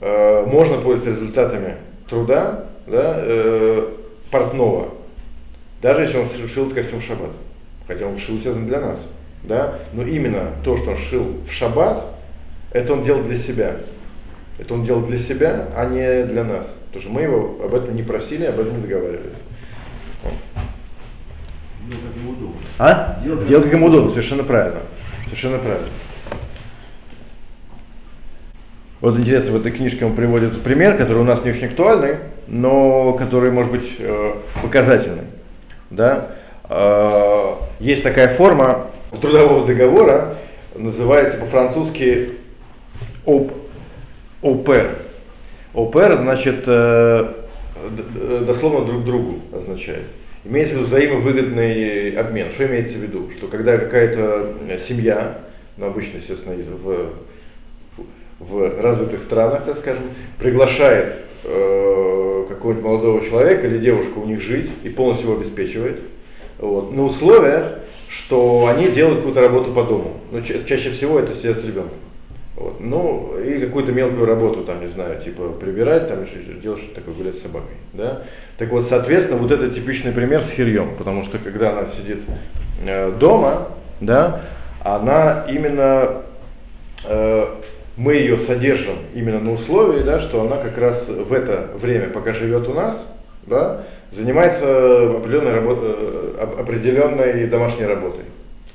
э, 0.00 0.44
можно 0.44 0.78
пользоваться 0.78 1.20
результатами 1.20 1.76
труда 2.08 2.64
да, 2.88 3.14
э, 3.18 3.88
портного, 4.32 4.88
даже 5.80 6.02
если 6.02 6.18
он 6.18 6.26
шил 6.52 6.68
костюм 6.70 6.98
в 6.98 7.04
шаббат. 7.04 7.30
Хотя 7.86 8.06
он 8.08 8.18
шил, 8.18 8.34
естественно, 8.34 8.66
для 8.66 8.80
нас. 8.80 8.98
Да? 9.44 9.78
Но 9.92 10.02
именно 10.02 10.48
то, 10.64 10.76
что 10.76 10.90
он 10.90 10.96
шил 10.96 11.36
в 11.46 11.52
шаббат, 11.52 12.06
это 12.72 12.92
он 12.92 13.04
делал 13.04 13.22
для 13.22 13.36
себя. 13.36 13.76
Это 14.58 14.74
он 14.74 14.84
делал 14.84 15.02
для 15.02 15.18
себя, 15.18 15.68
а 15.76 15.86
не 15.86 16.24
для 16.24 16.42
нас. 16.42 16.66
Потому 16.92 17.02
что 17.02 17.10
мы 17.10 17.22
его 17.22 17.64
об 17.64 17.74
этом 17.74 17.96
не 17.96 18.02
просили, 18.02 18.44
об 18.44 18.60
этом 18.60 18.76
не 18.76 18.82
договаривались. 18.82 19.32
Делать 21.88 22.04
как 22.06 22.16
ему 22.16 22.32
удобно. 22.32 22.60
А? 22.78 23.18
Делать 23.24 23.64
как 23.64 23.72
ему 23.72 23.86
удобно, 23.86 24.10
совершенно 24.10 24.44
правильно. 24.44 24.80
Совершенно 25.24 25.58
правильно. 25.58 25.88
Вот 29.00 29.18
интересно, 29.18 29.52
в 29.52 29.56
этой 29.56 29.72
книжке 29.72 30.04
он 30.04 30.14
приводит 30.14 30.62
пример, 30.62 30.98
который 30.98 31.22
у 31.22 31.24
нас 31.24 31.42
не 31.42 31.50
очень 31.50 31.64
актуальный, 31.64 32.16
но 32.46 33.14
который 33.14 33.50
может 33.50 33.72
быть 33.72 33.96
э, 33.98 34.34
показательный. 34.62 35.24
Да? 35.88 36.28
Э, 36.68 37.54
есть 37.80 38.02
такая 38.02 38.28
форма 38.36 38.88
трудового 39.18 39.66
договора, 39.66 40.36
называется 40.76 41.38
по-французски 41.38 42.32
оп, 43.24 43.50
опер. 44.42 44.98
Опер 45.74 46.16
значит 46.16 46.64
э, 46.66 47.32
дословно 48.46 48.84
друг 48.84 49.04
другу 49.04 49.40
означает. 49.52 50.04
Имеется 50.44 50.74
в 50.74 50.78
виду 50.78 50.86
взаимовыгодный 50.86 52.10
обмен. 52.10 52.50
Что 52.50 52.66
имеется 52.66 52.98
в 52.98 53.02
виду? 53.02 53.30
Что 53.36 53.46
когда 53.46 53.78
какая-то 53.78 54.56
семья, 54.78 55.38
ну 55.76 55.86
обычно, 55.86 56.18
естественно, 56.18 56.56
в, 56.56 57.10
в 58.40 58.82
развитых 58.82 59.22
странах, 59.22 59.64
так 59.64 59.78
скажем, 59.78 60.02
приглашает 60.38 61.14
э, 61.44 62.44
какого-нибудь 62.48 62.84
молодого 62.84 63.24
человека 63.24 63.66
или 63.66 63.78
девушку 63.78 64.20
у 64.20 64.26
них 64.26 64.40
жить 64.40 64.68
и 64.82 64.88
полностью 64.88 65.30
его 65.30 65.40
обеспечивает, 65.40 66.00
вот, 66.58 66.92
на 66.92 67.04
условиях, 67.04 67.78
что 68.08 68.66
они 68.66 68.90
делают 68.90 69.18
какую-то 69.18 69.40
работу 69.40 69.72
по 69.72 69.84
дому. 69.84 70.20
Но 70.32 70.38
ну, 70.38 70.44
ча- 70.44 70.62
чаще 70.64 70.90
всего 70.90 71.18
это 71.18 71.34
сидят 71.34 71.58
с 71.58 71.64
ребенком. 71.64 71.98
Вот. 72.56 72.80
Ну, 72.80 73.38
и 73.38 73.58
какую-то 73.60 73.92
мелкую 73.92 74.26
работу, 74.26 74.62
там, 74.62 74.80
не 74.80 74.90
знаю, 74.90 75.20
типа 75.20 75.48
прибирать, 75.48 76.08
там, 76.08 76.18
делать 76.60 76.80
что-то 76.80 76.96
такое, 76.96 77.14
гулять 77.14 77.36
с 77.36 77.42
собакой. 77.42 77.76
Да? 77.94 78.22
Так 78.58 78.70
вот, 78.70 78.84
соответственно, 78.84 79.38
вот 79.38 79.50
это 79.50 79.70
типичный 79.70 80.12
пример 80.12 80.42
с 80.42 80.50
хирьем, 80.50 80.94
потому 80.96 81.22
что 81.22 81.38
когда 81.38 81.70
она 81.70 81.88
сидит 81.88 82.18
э, 82.86 83.10
дома, 83.18 83.68
да, 84.00 84.42
она 84.84 85.46
именно, 85.48 86.22
э, 87.06 87.46
мы 87.96 88.14
ее 88.14 88.36
содержим 88.36 88.96
именно 89.14 89.40
на 89.40 89.52
условии, 89.52 90.02
да, 90.02 90.20
что 90.20 90.42
она 90.42 90.58
как 90.58 90.76
раз 90.76 91.08
в 91.08 91.32
это 91.32 91.70
время, 91.74 92.10
пока 92.10 92.32
живет 92.32 92.68
у 92.68 92.74
нас, 92.74 92.96
да, 93.46 93.86
занимается 94.12 95.16
определенной, 95.16 95.54
работ, 95.54 95.78
э, 95.80 96.46
определенной 96.58 97.46
домашней 97.46 97.86
работой. 97.86 98.24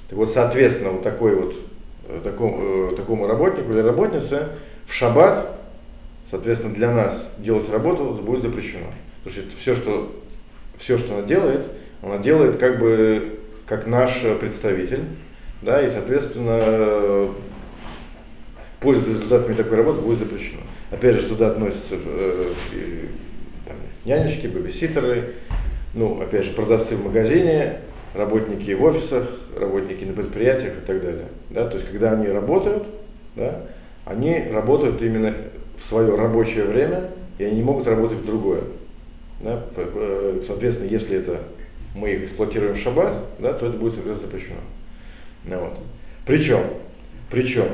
Так 0.09 0.17
вот, 0.17 0.31
соответственно, 0.31 0.91
вот 0.91 1.03
такой 1.03 1.35
вот 1.35 1.53
Э, 1.53 1.76
такому, 2.23 2.91
э, 2.91 2.95
такому 2.95 3.27
работнику 3.27 3.71
или 3.71 3.79
работнице 3.79 4.49
в 4.85 4.93
шаббат, 4.93 5.57
соответственно, 6.29 6.73
для 6.73 6.91
нас 6.91 7.23
делать 7.37 7.69
работу 7.69 8.05
будет 8.21 8.41
запрещено. 8.41 8.87
Потому 9.23 9.43
что 9.43 9.57
все, 9.57 9.75
что, 9.75 10.11
все, 10.77 10.97
что 10.97 11.17
она 11.17 11.27
делает, 11.27 11.65
она 12.01 12.17
делает 12.17 12.57
как 12.57 12.79
бы 12.79 13.39
как 13.65 13.87
наш 13.87 14.21
представитель, 14.39 15.03
да, 15.61 15.81
и, 15.81 15.89
соответственно, 15.89 17.29
пользоваться 18.79 19.13
результатами 19.13 19.55
такой 19.55 19.77
работы 19.77 20.01
будет 20.01 20.19
запрещено. 20.19 20.61
Опять 20.91 21.15
же, 21.15 21.21
сюда 21.23 21.49
относятся 21.49 21.95
э, 21.95 22.51
там, 23.65 23.75
нянечки, 24.05 24.47
бабиситеры, 24.47 25.33
ну, 25.93 26.21
опять 26.21 26.45
же, 26.45 26.51
продавцы 26.51 26.95
в 26.95 27.03
магазине, 27.03 27.79
работники 28.17 28.71
в 28.71 28.83
офисах, 28.83 29.27
работники 29.57 30.03
на 30.03 30.13
предприятиях 30.13 30.73
и 30.77 30.85
так 30.85 31.01
далее. 31.01 31.25
Да? 31.49 31.67
То 31.67 31.77
есть, 31.77 31.89
когда 31.89 32.11
они 32.11 32.27
работают, 32.27 32.83
да, 33.35 33.61
они 34.05 34.43
работают 34.51 35.01
именно 35.01 35.33
в 35.77 35.87
свое 35.87 36.15
рабочее 36.15 36.65
время, 36.65 37.11
и 37.37 37.43
они 37.43 37.57
не 37.57 37.63
могут 37.63 37.87
работать 37.87 38.17
в 38.17 38.25
другое. 38.25 38.61
Да? 39.41 39.63
Соответственно, 40.47 40.89
если 40.89 41.19
это 41.19 41.41
мы 41.95 42.11
их 42.11 42.23
эксплуатируем 42.23 42.75
в 42.75 42.79
шаббат, 42.79 43.13
да, 43.39 43.53
то 43.53 43.67
это 43.67 43.77
будет 43.77 43.95
запрещено. 43.95 44.59
Ну, 45.45 45.59
вот. 45.59 45.79
Причем, 46.25 46.61
причем 47.29 47.67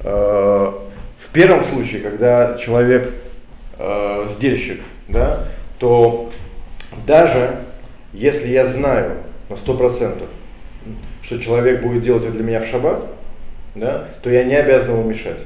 э, 0.00 0.04
в 0.04 1.32
первом 1.32 1.64
случае, 1.64 2.00
когда 2.00 2.56
человек 2.58 3.12
э, 3.78 4.28
сдельщик, 4.30 4.80
да, 5.08 5.46
то 5.78 6.30
даже 7.06 7.58
если 8.12 8.48
я 8.48 8.66
знаю, 8.66 9.16
на 9.48 9.54
100%, 9.54 10.22
что 11.22 11.38
человек 11.38 11.82
будет 11.82 12.02
делать 12.02 12.24
это 12.24 12.32
для 12.32 12.42
меня 12.42 12.60
в 12.60 12.66
шаббат, 12.66 13.04
да, 13.74 14.08
то 14.22 14.30
я 14.30 14.44
не 14.44 14.54
обязан 14.54 14.92
ему 14.92 15.08
мешать. 15.08 15.40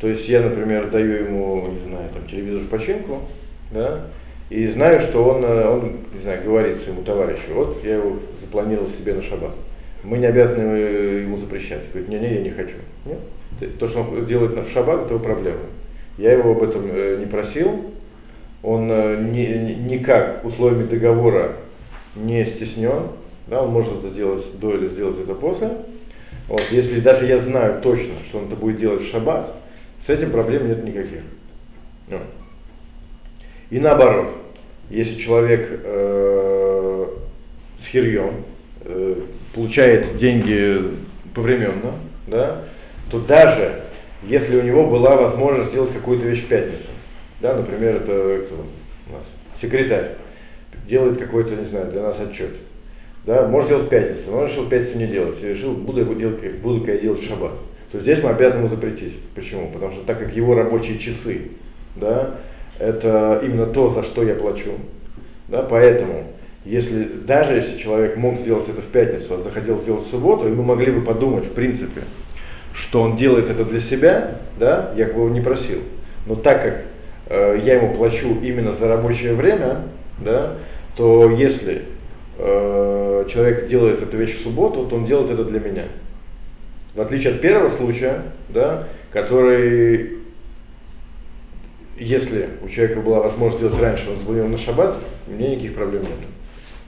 То 0.00 0.08
есть 0.08 0.28
я, 0.28 0.42
например, 0.42 0.90
даю 0.90 1.24
ему, 1.24 1.68
не 1.68 1.88
знаю, 1.88 2.10
там, 2.12 2.26
телевизор 2.28 2.62
в 2.62 2.68
починку, 2.68 3.22
да, 3.70 4.02
и 4.50 4.66
знаю, 4.68 5.00
что 5.00 5.24
он, 5.24 5.44
э, 5.44 5.68
он, 5.68 5.92
не 6.14 6.20
знаю, 6.22 6.44
говорит 6.44 6.78
своему 6.78 7.02
товарищу, 7.02 7.52
вот 7.54 7.82
я 7.82 7.96
его 7.96 8.16
запланировал 8.40 8.88
себе 8.88 9.14
на 9.14 9.22
шаббат. 9.22 9.54
Мы 10.04 10.18
не 10.18 10.26
обязаны 10.26 10.60
ему 10.60 11.36
запрещать. 11.36 11.80
Говорит, 11.92 12.08
не-не, 12.08 12.34
я 12.34 12.40
не 12.42 12.50
хочу. 12.50 12.76
Нет? 13.04 13.78
То, 13.78 13.88
что 13.88 14.02
он 14.02 14.26
делает 14.26 14.52
в 14.52 14.70
шаббат, 14.70 15.06
это 15.06 15.14
его 15.14 15.24
проблема. 15.24 15.60
Я 16.16 16.32
его 16.32 16.52
об 16.52 16.62
этом 16.62 16.82
э, 16.86 17.16
не 17.18 17.26
просил, 17.26 17.92
он 18.62 18.88
э, 18.90 19.16
ни, 19.32 19.92
никак 19.92 20.44
условиями 20.44 20.86
договора 20.86 21.52
не 22.14 22.44
стеснен, 22.44 23.02
да, 23.46 23.62
может 23.62 23.98
это 23.98 24.08
сделать 24.08 24.44
до 24.58 24.74
или 24.74 24.88
сделать 24.88 25.18
это 25.18 25.34
после. 25.34 25.70
Вот, 26.48 26.62
если 26.70 27.00
даже 27.00 27.26
я 27.26 27.38
знаю 27.38 27.80
точно, 27.80 28.14
что 28.28 28.38
он 28.38 28.46
это 28.46 28.56
будет 28.56 28.78
делать 28.78 29.02
в 29.02 29.10
шаббат, 29.10 29.52
с 30.06 30.08
этим 30.08 30.30
проблем 30.30 30.68
нет 30.68 30.84
никаких. 30.84 31.22
И 33.70 33.80
наоборот, 33.80 34.28
если 34.90 35.16
человек 35.16 35.68
э, 35.70 37.06
с 37.82 37.86
хирьем 37.86 38.44
э, 38.82 39.20
получает 39.54 40.16
деньги 40.18 40.80
повременно, 41.34 41.94
да, 42.28 42.62
то 43.10 43.18
даже 43.18 43.82
если 44.22 44.56
у 44.56 44.62
него 44.62 44.86
была 44.86 45.16
возможность 45.16 45.70
сделать 45.70 45.92
какую-то 45.92 46.26
вещь 46.26 46.44
в 46.44 46.46
пятницу, 46.48 46.86
да, 47.40 47.54
например, 47.54 47.96
это 47.96 48.44
кто 48.46 48.54
у 48.54 49.12
нас, 49.12 49.24
секретарь, 49.60 50.12
делает 50.88 51.18
какой-то, 51.18 51.56
не 51.56 51.64
знаю, 51.64 51.90
для 51.90 52.02
нас 52.02 52.18
отчет, 52.20 52.50
да, 53.26 53.48
может 53.48 53.68
делать 53.68 53.84
в 53.84 53.88
пятницу, 53.88 54.30
но 54.30 54.46
решил 54.46 54.62
в 54.62 54.68
пятницу 54.68 54.98
не 54.98 55.06
делать, 55.06 55.42
и 55.42 55.48
решил, 55.48 55.72
буду 55.72 56.00
я 56.00 56.14
делать, 56.14 56.54
буду 56.62 56.86
я 56.86 56.96
делать 56.96 57.20
в 57.20 57.26
шаббат, 57.26 57.52
то 57.90 57.98
здесь 57.98 58.22
мы 58.22 58.30
обязаны 58.30 58.60
ему 58.60 58.68
запретить. 58.68 59.18
Почему? 59.34 59.70
Потому 59.72 59.92
что 59.92 60.02
так 60.02 60.20
как 60.20 60.34
его 60.34 60.54
рабочие 60.54 60.98
часы, 60.98 61.50
да, 61.96 62.36
это 62.78 63.40
именно 63.42 63.66
то, 63.66 63.88
за 63.88 64.04
что 64.04 64.22
я 64.22 64.34
плачу, 64.34 64.70
да, 65.48 65.62
поэтому 65.62 66.24
если, 66.64 67.04
даже 67.04 67.54
если 67.54 67.78
человек 67.78 68.16
мог 68.16 68.38
сделать 68.38 68.68
это 68.68 68.80
в 68.80 68.86
пятницу, 68.86 69.34
а 69.34 69.38
захотел 69.38 69.78
сделать 69.78 70.04
в 70.04 70.10
субботу, 70.10 70.48
и 70.48 70.50
мы 70.50 70.62
могли 70.62 70.92
бы 70.92 71.00
подумать, 71.00 71.46
в 71.46 71.52
принципе, 71.52 72.02
что 72.74 73.02
он 73.02 73.16
делает 73.16 73.50
это 73.50 73.64
для 73.64 73.80
себя, 73.80 74.38
да, 74.58 74.92
я 74.96 75.06
его 75.06 75.28
не 75.28 75.40
просил. 75.40 75.80
Но 76.26 76.34
так 76.34 76.62
как 76.62 76.82
э, 77.28 77.60
я 77.64 77.74
ему 77.74 77.94
плачу 77.94 78.36
именно 78.42 78.72
за 78.72 78.88
рабочее 78.88 79.34
время, 79.34 79.82
да, 80.18 80.54
то 80.96 81.30
если 81.30 81.82
человек 82.38 83.66
делает 83.68 84.02
эту 84.02 84.16
вещь 84.16 84.38
в 84.38 84.42
субботу, 84.42 84.86
то 84.86 84.96
он 84.96 85.04
делает 85.04 85.30
это 85.30 85.44
для 85.44 85.60
меня. 85.60 85.84
В 86.94 87.00
отличие 87.00 87.34
от 87.34 87.40
первого 87.40 87.68
случая, 87.68 88.22
да, 88.48 88.88
который, 89.12 90.18
если 91.98 92.48
у 92.62 92.68
человека 92.68 93.00
была 93.00 93.20
возможность 93.20 93.60
делать 93.60 93.78
раньше, 93.78 94.10
он 94.10 94.16
звонил 94.16 94.48
на 94.48 94.58
шаббат, 94.58 94.98
у 95.26 95.30
меня 95.30 95.50
никаких 95.50 95.74
проблем 95.74 96.02
нет. 96.02 96.18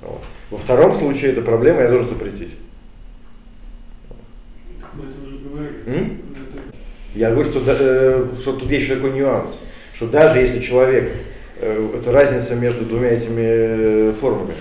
Вот. 0.00 0.22
Во 0.50 0.56
втором 0.56 0.94
случае 0.94 1.32
эта 1.32 1.42
проблема 1.42 1.82
я 1.82 1.88
должен 1.90 2.08
запретить. 2.08 2.54
Мы 4.94 5.04
это 5.04 5.26
уже 5.26 5.38
говорили. 5.38 5.74
М? 5.86 6.22
Я 7.14 7.30
говорю, 7.30 7.50
что, 7.50 7.62
э, 7.66 8.26
что 8.40 8.52
тут 8.54 8.70
есть 8.70 8.84
еще 8.84 8.96
такой 8.96 9.12
нюанс, 9.12 9.50
что 9.92 10.06
даже 10.06 10.38
если 10.38 10.60
человек, 10.60 11.10
э, 11.60 11.88
это 11.98 12.12
разница 12.12 12.54
между 12.54 12.84
двумя 12.84 13.10
этими 13.10 14.10
э, 14.10 14.12
формами. 14.18 14.54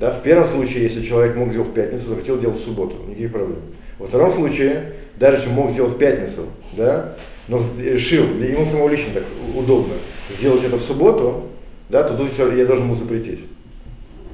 Да, 0.00 0.12
в 0.12 0.22
первом 0.22 0.48
случае, 0.48 0.84
если 0.84 1.02
человек 1.02 1.36
мог 1.36 1.50
сделать 1.50 1.68
в 1.68 1.72
пятницу, 1.72 2.08
захотел 2.08 2.40
делать 2.40 2.56
в 2.56 2.64
субботу, 2.64 2.96
никаких 3.06 3.32
проблем. 3.32 3.58
Во 3.98 4.06
втором 4.06 4.32
случае, 4.32 4.94
даже 5.18 5.36
если 5.36 5.50
мог 5.50 5.70
сделать 5.70 5.92
в 5.92 5.98
пятницу, 5.98 6.46
да, 6.72 7.16
но 7.48 7.60
решил, 7.78 8.26
для 8.38 8.48
ему 8.48 8.64
самого 8.64 8.88
лично 8.88 9.12
так 9.12 9.24
удобно, 9.54 9.92
сделать 10.38 10.64
это 10.64 10.78
в 10.78 10.80
субботу, 10.80 11.48
да, 11.90 12.02
то 12.02 12.16
тут 12.16 12.30
я 12.38 12.64
должен 12.64 12.86
ему 12.86 12.94
запретить. 12.94 13.40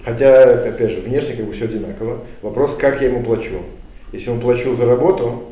Хотя, 0.05 0.69
опять 0.69 0.93
же, 0.93 1.01
внешне 1.01 1.35
как 1.35 1.47
бы 1.47 1.53
все 1.53 1.65
одинаково. 1.65 2.21
Вопрос, 2.43 2.77
как 2.79 3.03
я 3.03 3.09
ему 3.09 3.25
плачу. 3.25 3.63
Если 4.13 4.31
ему 4.31 4.41
плачу 4.41 4.73
за 4.77 4.87
работу, 4.87 5.47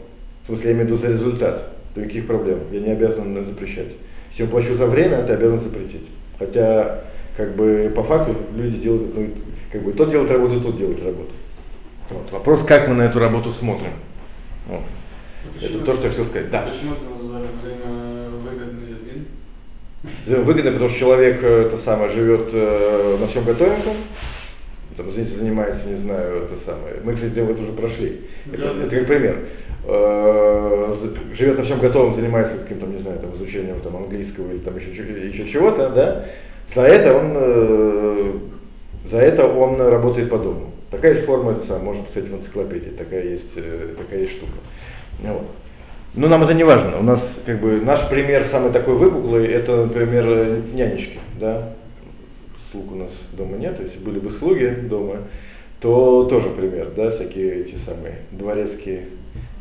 в 0.45 0.47
смысле, 0.47 0.71
я 0.71 0.73
имею 0.77 0.87
в 0.87 0.91
виду 0.91 1.01
за 1.01 1.09
результат, 1.09 1.73
то 1.93 2.01
никаких 2.01 2.29
проблем. 2.29 2.61
Я 2.71 2.79
не 2.79 2.93
обязан 2.93 3.45
запрещать. 3.45 3.89
Если 4.31 4.45
ему 4.45 4.53
плачу 4.53 4.75
за 4.75 4.87
время, 4.87 5.25
ты 5.25 5.33
обязан 5.33 5.59
запретить. 5.59 6.07
Хотя, 6.39 7.01
как 7.37 7.57
бы, 7.57 7.93
по 7.97 8.05
факту 8.05 8.37
люди 8.55 8.77
делают, 8.77 9.13
ну, 9.13 9.27
как 9.75 9.83
бы, 9.83 9.93
тот 9.93 10.09
делает 10.09 10.31
работу, 10.31 10.61
тот 10.61 10.77
делает 10.79 11.03
работу. 11.03 11.33
Вот. 12.09 12.31
Вопрос, 12.31 12.63
как 12.63 12.87
мы 12.87 12.95
на 12.95 13.03
эту 13.03 13.19
работу 13.19 13.51
смотрим. 13.51 13.91
Вот. 14.69 14.83
Это 15.61 15.81
то, 15.81 15.95
что 15.95 16.05
я 16.05 16.11
хотел 16.11 16.25
сказать. 16.27 16.49
Да. 16.49 16.61
Почему 16.61 16.93
это 16.93 17.03
взаимовыгодный 17.61 18.95
обмен? 18.95 20.45
Выгодно, 20.45 20.71
потому 20.71 20.89
что 20.89 20.99
человек 21.01 21.43
э, 21.43 21.63
это 21.67 21.77
самое 21.77 22.09
живет 22.09 22.51
э, 22.53 23.17
на 23.21 23.27
всем 23.27 23.43
готовеньком, 23.43 23.97
там, 24.97 25.11
извините, 25.11 25.39
занимается, 25.39 25.89
не 25.89 25.97
знаю, 25.97 26.45
это 26.45 26.57
самое. 26.57 26.95
Мы, 27.03 27.15
кстати, 27.15 27.37
это 27.37 27.61
уже 27.61 27.73
прошли. 27.73 28.21
Это, 28.53 28.63
Да, 28.63 28.75
да. 28.75 28.85
это 28.85 28.97
как 28.97 29.07
пример. 29.09 29.39
Э, 29.87 30.95
живет 31.37 31.59
на 31.59 31.65
всем 31.65 31.81
готовом, 31.81 32.15
занимается 32.15 32.59
каким-то, 32.59 32.87
не 32.87 32.99
знаю, 32.99 33.19
там, 33.19 33.35
изучением 33.35 33.81
там, 33.81 33.97
английского 33.97 34.53
или 34.53 34.59
там 34.59 34.77
еще, 34.77 34.91
еще 34.93 35.49
чего-то, 35.49 35.89
да. 35.89 36.27
За 36.73 36.83
это 36.83 37.17
он 37.17 37.33
э, 37.35 38.33
за 39.05 39.19
это 39.19 39.47
он 39.47 39.81
работает 39.81 40.31
по 40.31 40.39
дому. 40.39 40.71
Такая 40.91 41.15
есть 41.15 41.27
форма, 41.27 41.57
можно 41.83 42.05
писать 42.05 42.29
в 42.29 42.35
энциклопедии, 42.35 42.91
такая 42.91 43.25
есть, 43.25 43.53
э, 43.57 43.95
такая 43.99 44.21
есть 44.21 44.33
штука. 44.33 44.53
Вот. 45.21 45.47
Но 46.15 46.29
нам 46.29 46.45
это 46.45 46.55
не 46.55 46.65
важно. 46.65 46.99
У 46.99 47.03
нас 47.03 47.21
как 47.45 47.61
бы 47.61 47.81
наш 47.81 48.09
пример 48.09 48.45
самый 48.51 48.73
такой 48.73 48.95
выпуклый, 48.95 49.47
это, 49.49 49.87
например, 49.87 50.61
нянечки, 50.73 51.19
да. 51.41 51.71
Слуг 52.71 52.93
у 52.93 52.95
нас 52.95 53.11
дома 53.33 53.57
нет, 53.57 53.79
если 53.81 53.99
были 53.99 54.21
бы 54.21 54.31
слуги 54.31 54.67
дома, 54.67 55.17
то 55.81 56.25
тоже 56.25 56.51
пример, 56.51 56.91
да, 56.97 57.11
всякие 57.11 57.63
эти 57.63 57.75
самые 57.85 58.19
дворецкие 58.31 59.07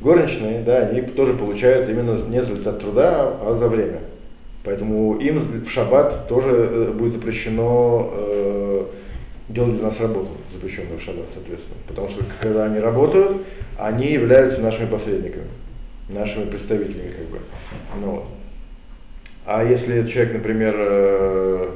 горничные, 0.01 0.61
да, 0.61 0.77
они 0.87 1.01
тоже 1.01 1.33
получают 1.33 1.89
именно 1.89 2.17
не 2.27 2.43
за 2.43 2.51
результат 2.51 2.79
труда, 2.79 3.33
а 3.41 3.55
за 3.59 3.67
время. 3.67 3.99
Поэтому 4.63 5.17
им 5.17 5.63
в 5.65 5.69
шаббат 5.69 6.27
тоже 6.27 6.49
э, 6.49 6.91
будет 6.93 7.13
запрещено 7.13 8.09
э, 8.13 8.62
делать 9.49 9.75
для 9.75 9.85
нас 9.85 9.99
работу, 9.99 10.29
запрещенную 10.53 10.99
в 10.99 11.01
шаббат, 11.01 11.25
соответственно. 11.33 11.75
Потому 11.87 12.09
что 12.09 12.23
когда 12.39 12.65
они 12.65 12.79
работают, 12.79 13.43
они 13.77 14.11
являются 14.11 14.61
нашими 14.61 14.87
посредниками, 14.87 15.47
нашими 16.09 16.45
представителями, 16.45 17.11
как 17.11 17.25
бы. 17.27 17.39
Ну, 17.99 18.11
вот. 18.11 18.25
А 19.45 19.63
если 19.63 20.05
человек, 20.07 20.33
например, 20.33 20.75
э, 20.77 21.69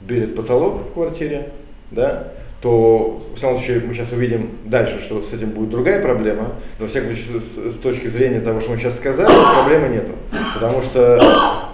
берет 0.00 0.34
потолок 0.34 0.88
в 0.90 0.94
квартире, 0.94 1.50
да, 1.92 2.32
то 2.60 3.22
в 3.34 3.38
самом 3.38 3.58
случае 3.58 3.80
мы 3.80 3.94
сейчас 3.94 4.10
увидим 4.10 4.50
дальше, 4.64 5.00
что 5.00 5.22
с 5.22 5.32
этим 5.32 5.50
будет 5.50 5.70
другая 5.70 6.02
проблема, 6.02 6.54
но 6.78 6.86
во 6.86 6.88
всяком 6.88 7.14
случае 7.14 7.42
с 7.70 7.78
точки 7.78 8.08
зрения 8.08 8.40
того, 8.40 8.60
что 8.60 8.72
мы 8.72 8.78
сейчас 8.78 8.96
сказали, 8.96 9.28
проблемы 9.54 9.88
нету. 9.88 10.12
Потому 10.54 10.82
что 10.82 11.70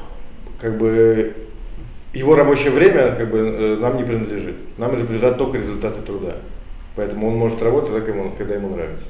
как 0.60 0.76
бы 0.76 1.34
его 2.12 2.34
рабочее 2.34 2.70
время 2.70 3.14
как 3.14 3.30
бы, 3.30 3.38
э, 3.38 3.76
нам 3.76 3.96
не 3.96 4.04
принадлежит. 4.04 4.56
Нам 4.78 4.90
принадлежат 4.92 5.38
только 5.38 5.58
результаты 5.58 6.02
труда. 6.02 6.36
Поэтому 6.94 7.28
он 7.28 7.36
может 7.36 7.62
работать 7.62 7.90
когда 7.90 8.12
ему, 8.12 8.30
когда 8.36 8.54
ему 8.54 8.68
нравится. 8.70 9.06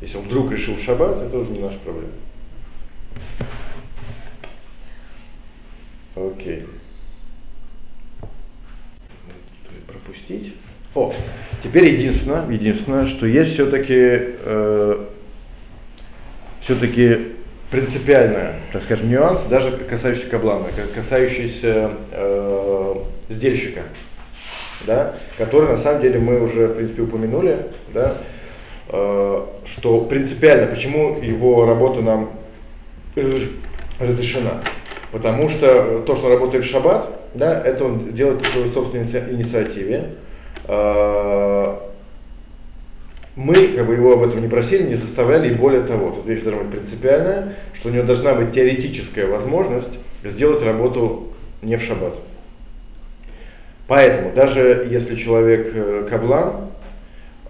Если 0.00 0.16
он 0.16 0.24
вдруг 0.24 0.52
решил 0.52 0.76
в 0.76 0.80
шаббат, 0.80 1.20
это 1.22 1.38
уже 1.38 1.50
не 1.50 1.58
наша 1.58 1.78
проблема. 1.78 2.12
Окей. 6.14 6.66
Пропустить. 9.86 10.54
О, 10.94 11.12
теперь 11.62 11.94
единственное, 11.94 12.48
единственное, 12.48 13.06
что 13.06 13.26
есть 13.26 13.54
все-таки 13.54 13.94
э, 13.94 15.04
все-таки 16.60 17.37
принципиальный, 17.70 18.60
так 18.72 18.82
скажем, 18.82 19.10
нюанс, 19.10 19.42
даже 19.42 19.72
касающийся 19.72 20.30
каблана, 20.30 20.64
ка- 20.64 21.00
касающийся 21.00 21.90
э, 22.12 22.94
сдельщика, 23.28 23.82
да, 24.86 25.14
который 25.36 25.68
на 25.68 25.76
самом 25.76 26.00
деле 26.00 26.18
мы 26.18 26.40
уже, 26.42 26.68
в 26.68 26.76
принципе, 26.76 27.02
упомянули, 27.02 27.58
да, 27.92 28.14
э, 28.88 29.42
что 29.66 30.00
принципиально, 30.02 30.66
почему 30.66 31.18
его 31.20 31.66
работа 31.66 32.00
нам 32.00 32.30
разреш- 33.14 33.52
разрешена. 34.00 34.62
Потому 35.12 35.48
что 35.48 36.00
то, 36.06 36.16
что 36.16 36.26
он 36.26 36.32
работает 36.32 36.64
в 36.64 36.68
шаббат, 36.70 37.08
да, 37.34 37.60
это 37.62 37.84
он 37.84 38.12
делает 38.14 38.38
по 38.42 38.44
своей 38.48 38.68
собственной 38.68 39.04
иници- 39.04 39.30
инициативе. 39.34 40.04
Э, 40.66 41.76
мы 43.38 43.68
как 43.68 43.86
бы 43.86 43.94
его 43.94 44.14
об 44.14 44.24
этом 44.24 44.40
не 44.42 44.48
просили, 44.48 44.82
не 44.82 44.96
заставляли, 44.96 45.52
и 45.52 45.54
более 45.54 45.82
того, 45.82 46.10
тут 46.10 46.26
вещь 46.26 46.42
должна 46.42 46.62
быть 46.62 46.72
принципиальная, 46.72 47.54
что 47.72 47.88
у 47.88 47.92
него 47.92 48.02
должна 48.02 48.34
быть 48.34 48.52
теоретическая 48.52 49.26
возможность 49.26 49.92
сделать 50.24 50.60
работу 50.64 51.28
не 51.62 51.76
в 51.76 51.82
шаббат. 51.82 52.14
Поэтому 53.86 54.32
даже 54.34 54.88
если 54.90 55.14
человек 55.14 55.70
э, 55.72 56.08
каблан, 56.10 56.70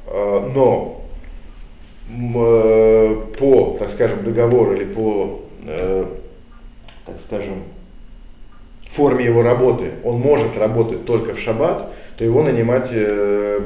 э, 0.06 0.50
но 0.54 1.06
э, 2.10 3.22
по, 3.38 3.76
так 3.78 3.90
скажем, 3.90 4.24
договору 4.24 4.74
или 4.74 4.84
по, 4.84 5.40
так 7.06 7.16
скажем, 7.26 7.62
форме 8.90 9.24
его 9.24 9.42
работы 9.42 9.92
он 10.04 10.20
может 10.20 10.56
работать 10.58 11.06
только 11.06 11.32
в 11.32 11.38
шаббат, 11.38 11.90
то 12.18 12.24
его 12.24 12.42
нанимать 12.42 12.90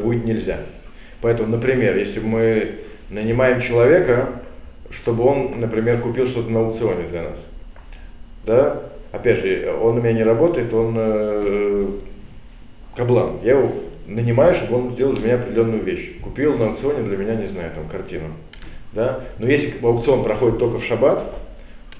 будет 0.02 0.24
нельзя. 0.24 0.58
Поэтому, 1.22 1.50
например, 1.50 1.96
если 1.96 2.20
мы 2.20 2.72
нанимаем 3.08 3.60
человека, 3.60 4.28
чтобы 4.90 5.24
он, 5.24 5.60
например, 5.60 6.00
купил 6.00 6.26
что-то 6.26 6.50
на 6.50 6.60
аукционе 6.60 7.08
для 7.08 7.22
нас, 7.22 7.38
да, 8.44 8.82
опять 9.12 9.38
же, 9.38 9.72
он 9.80 9.98
у 9.98 10.00
меня 10.00 10.12
не 10.12 10.24
работает, 10.24 10.74
он 10.74 10.94
э, 10.98 11.90
каблан. 12.96 13.38
Я 13.44 13.52
его 13.52 13.70
нанимаю, 14.06 14.56
чтобы 14.56 14.76
он 14.76 14.94
сделал 14.94 15.12
для 15.12 15.24
меня 15.24 15.34
определенную 15.36 15.82
вещь. 15.82 16.20
Купил 16.20 16.58
на 16.58 16.66
аукционе 16.66 17.04
для 17.04 17.16
меня, 17.16 17.36
не 17.36 17.46
знаю, 17.46 17.70
там 17.72 17.88
картину. 17.88 18.26
Да? 18.92 19.20
Но 19.38 19.46
если 19.46 19.74
аукцион 19.80 20.24
проходит 20.24 20.58
только 20.58 20.78
в 20.78 20.84
шаббат, 20.84 21.24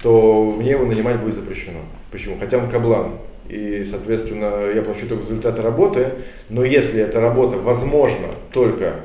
то 0.01 0.53
мне 0.57 0.71
его 0.71 0.85
нанимать 0.85 1.21
будет 1.21 1.35
запрещено. 1.35 1.79
Почему? 2.11 2.37
Хотя 2.37 2.57
он 2.57 2.69
каблан. 2.69 3.13
И, 3.47 3.87
соответственно, 3.89 4.69
я 4.73 4.81
получу 4.81 5.07
только 5.07 5.23
результаты 5.23 5.61
работы, 5.61 6.09
но 6.49 6.65
если 6.65 7.01
эта 7.01 7.21
работа 7.21 7.57
возможна 7.57 8.27
только 8.51 8.95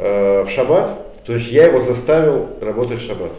э, 0.00 0.44
в 0.44 0.50
шаббат, 0.50 1.24
то 1.24 1.34
есть 1.34 1.50
я 1.50 1.66
его 1.66 1.80
заставил 1.80 2.48
работать 2.60 3.00
в 3.00 3.06
шаббат. 3.06 3.32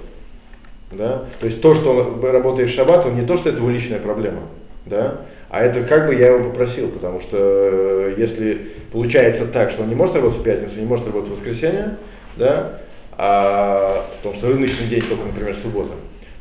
Да? 0.92 1.24
То 1.40 1.46
есть 1.46 1.62
то, 1.62 1.74
что 1.74 1.92
он 1.92 2.24
работает 2.24 2.70
в 2.70 2.74
шаббат, 2.74 3.06
он 3.06 3.16
не 3.16 3.26
то, 3.26 3.38
что 3.38 3.50
это 3.50 3.60
его 3.60 3.70
личная 3.70 4.00
проблема, 4.00 4.42
да? 4.86 5.22
а 5.50 5.62
это 5.64 5.84
как 5.84 6.08
бы 6.08 6.16
я 6.16 6.28
его 6.28 6.50
попросил, 6.50 6.90
потому 6.90 7.20
что 7.22 7.38
э, 7.40 8.16
если 8.18 8.72
получается 8.92 9.46
так, 9.48 9.72
что 9.72 9.84
он 9.84 9.90
не 9.90 9.96
может 9.96 10.16
работать 10.16 10.40
в 10.40 10.44
пятницу, 10.44 10.78
не 10.78 10.86
может 10.86 11.06
работать 11.08 11.32
в 11.32 11.34
воскресенье, 11.34 11.98
да? 12.38 12.80
а, 13.18 14.06
потому 14.18 14.36
что 14.36 14.48
рыночный 14.48 14.88
день 14.88 15.02
только, 15.02 15.26
например, 15.26 15.56
суббота, 15.62 15.94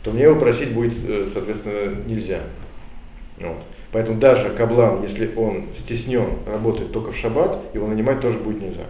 то 0.03 0.11
мне 0.11 0.25
его 0.25 0.39
просить 0.39 0.73
будет, 0.73 0.95
э, 1.07 1.29
соответственно, 1.33 1.95
нельзя. 2.07 2.41
Вот. 3.39 3.59
Поэтому 3.93 4.19
даже 4.19 4.51
каблан, 4.51 5.03
если 5.03 5.31
он 5.37 5.67
стеснен, 5.79 6.39
работает 6.47 6.93
только 6.93 7.11
в 7.11 7.17
шаббат, 7.17 7.59
его 7.75 7.87
нанимать 7.87 8.21
тоже 8.21 8.39
будет 8.39 8.63
нельзя. 8.63 8.85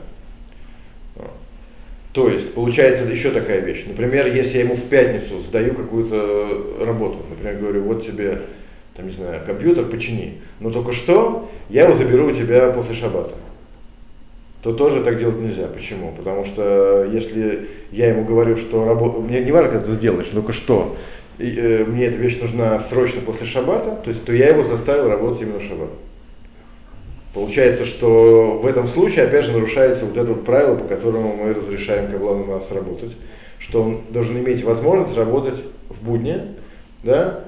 То 2.12 2.28
есть, 2.28 2.54
получается 2.54 3.04
еще 3.04 3.30
такая 3.30 3.60
вещь. 3.60 3.84
Например, 3.86 4.26
если 4.26 4.58
я 4.58 4.64
ему 4.64 4.74
в 4.74 4.84
пятницу 4.88 5.40
сдаю 5.40 5.74
какую-то 5.74 6.84
работу, 6.84 7.18
например, 7.28 7.58
говорю, 7.58 7.82
вот 7.82 8.04
тебе, 8.04 8.42
там, 8.96 9.06
не 9.06 9.12
знаю, 9.12 9.42
компьютер 9.46 9.84
почини, 9.86 10.40
но 10.58 10.70
только 10.70 10.92
что 10.92 11.50
я 11.68 11.84
его 11.84 11.94
заберу 11.94 12.28
у 12.28 12.32
тебя 12.32 12.70
после 12.70 12.94
шаббата 12.94 13.34
то 14.62 14.72
тоже 14.72 15.02
так 15.02 15.18
делать 15.18 15.40
нельзя. 15.40 15.66
Почему? 15.68 16.12
Потому 16.16 16.44
что 16.44 17.08
если 17.10 17.68
я 17.92 18.08
ему 18.10 18.24
говорю, 18.24 18.56
что 18.56 18.84
работа, 18.84 19.20
мне 19.20 19.40
не 19.40 19.52
важно, 19.52 19.72
как 19.72 19.86
ты 19.86 19.92
сделаешь, 19.92 20.26
только 20.26 20.52
что, 20.52 20.96
и, 21.38 21.54
э, 21.56 21.84
мне 21.84 22.06
эта 22.06 22.18
вещь 22.18 22.38
нужна 22.40 22.78
срочно 22.80 23.22
после 23.22 23.46
шаббата, 23.46 23.98
то 24.04 24.10
есть 24.10 24.24
то 24.24 24.32
я 24.32 24.48
его 24.48 24.64
заставил 24.64 25.08
работать 25.08 25.42
именно 25.42 25.60
в 25.60 25.62
шаббат. 25.62 25.90
Получается, 27.32 27.86
что 27.86 28.58
в 28.60 28.66
этом 28.66 28.88
случае 28.88 29.24
опять 29.24 29.44
же 29.44 29.52
нарушается 29.52 30.04
вот 30.04 30.16
это 30.16 30.32
вот 30.32 30.44
правило, 30.44 30.76
по 30.76 30.88
которому 30.88 31.36
мы 31.36 31.54
разрешаем 31.54 32.10
каблану 32.10 32.44
нас 32.46 32.64
работать, 32.70 33.12
что 33.60 33.82
он 33.82 34.00
должен 34.10 34.38
иметь 34.38 34.64
возможность 34.64 35.16
работать 35.16 35.56
в 35.88 36.04
будни, 36.04 36.38
да, 37.04 37.44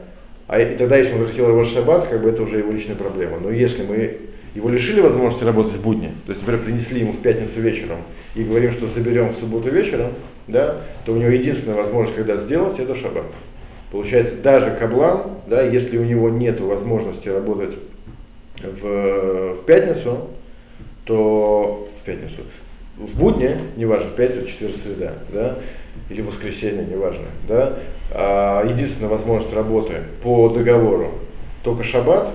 а 0.46 0.60
и 0.60 0.76
тогда, 0.76 0.98
если 0.98 1.14
он 1.14 1.20
захотел 1.20 1.46
работать 1.46 1.72
в 1.72 1.74
шаббат, 1.74 2.06
как 2.06 2.22
бы 2.22 2.28
это 2.28 2.42
уже 2.42 2.58
его 2.58 2.70
личная 2.70 2.94
проблема. 2.94 3.38
Но 3.40 3.50
если 3.50 3.84
мы 3.84 4.18
его 4.54 4.68
лишили 4.68 5.00
возможности 5.00 5.44
работать 5.44 5.72
в 5.72 5.82
будни, 5.82 6.12
то 6.26 6.32
есть, 6.32 6.42
например, 6.42 6.62
принесли 6.62 7.00
ему 7.00 7.12
в 7.12 7.18
пятницу 7.18 7.60
вечером 7.60 7.98
и 8.34 8.44
говорим, 8.44 8.70
что 8.70 8.86
заберем 8.86 9.30
в 9.30 9.36
субботу 9.36 9.70
вечером, 9.70 10.12
да, 10.46 10.82
то 11.06 11.12
у 11.12 11.16
него 11.16 11.30
единственная 11.30 11.76
возможность, 11.76 12.14
когда 12.14 12.36
сделать, 12.36 12.78
это 12.78 12.94
шаббат. 12.94 13.24
Получается, 13.90 14.34
даже 14.36 14.76
каблан, 14.78 15.22
да, 15.46 15.62
если 15.62 15.98
у 15.98 16.04
него 16.04 16.28
нет 16.28 16.60
возможности 16.60 17.28
работать 17.28 17.74
в, 18.62 19.54
в 19.54 19.64
пятницу, 19.64 20.28
то 21.04 21.88
в 22.00 22.04
пятницу. 22.04 22.42
В 22.96 23.18
будни, 23.18 23.56
неважно, 23.76 24.10
в 24.10 24.14
пятницу, 24.14 24.46
четверг, 24.48 24.76
среда, 24.82 25.14
да, 25.32 25.58
или 26.08 26.20
воскресенье, 26.20 26.84
неважно, 26.84 27.24
да, 27.48 27.78
а 28.10 28.66
единственная 28.66 29.08
возможность 29.08 29.54
работы 29.54 30.02
по 30.22 30.48
договору 30.50 31.12
только 31.62 31.82
шаббат, 31.82 32.28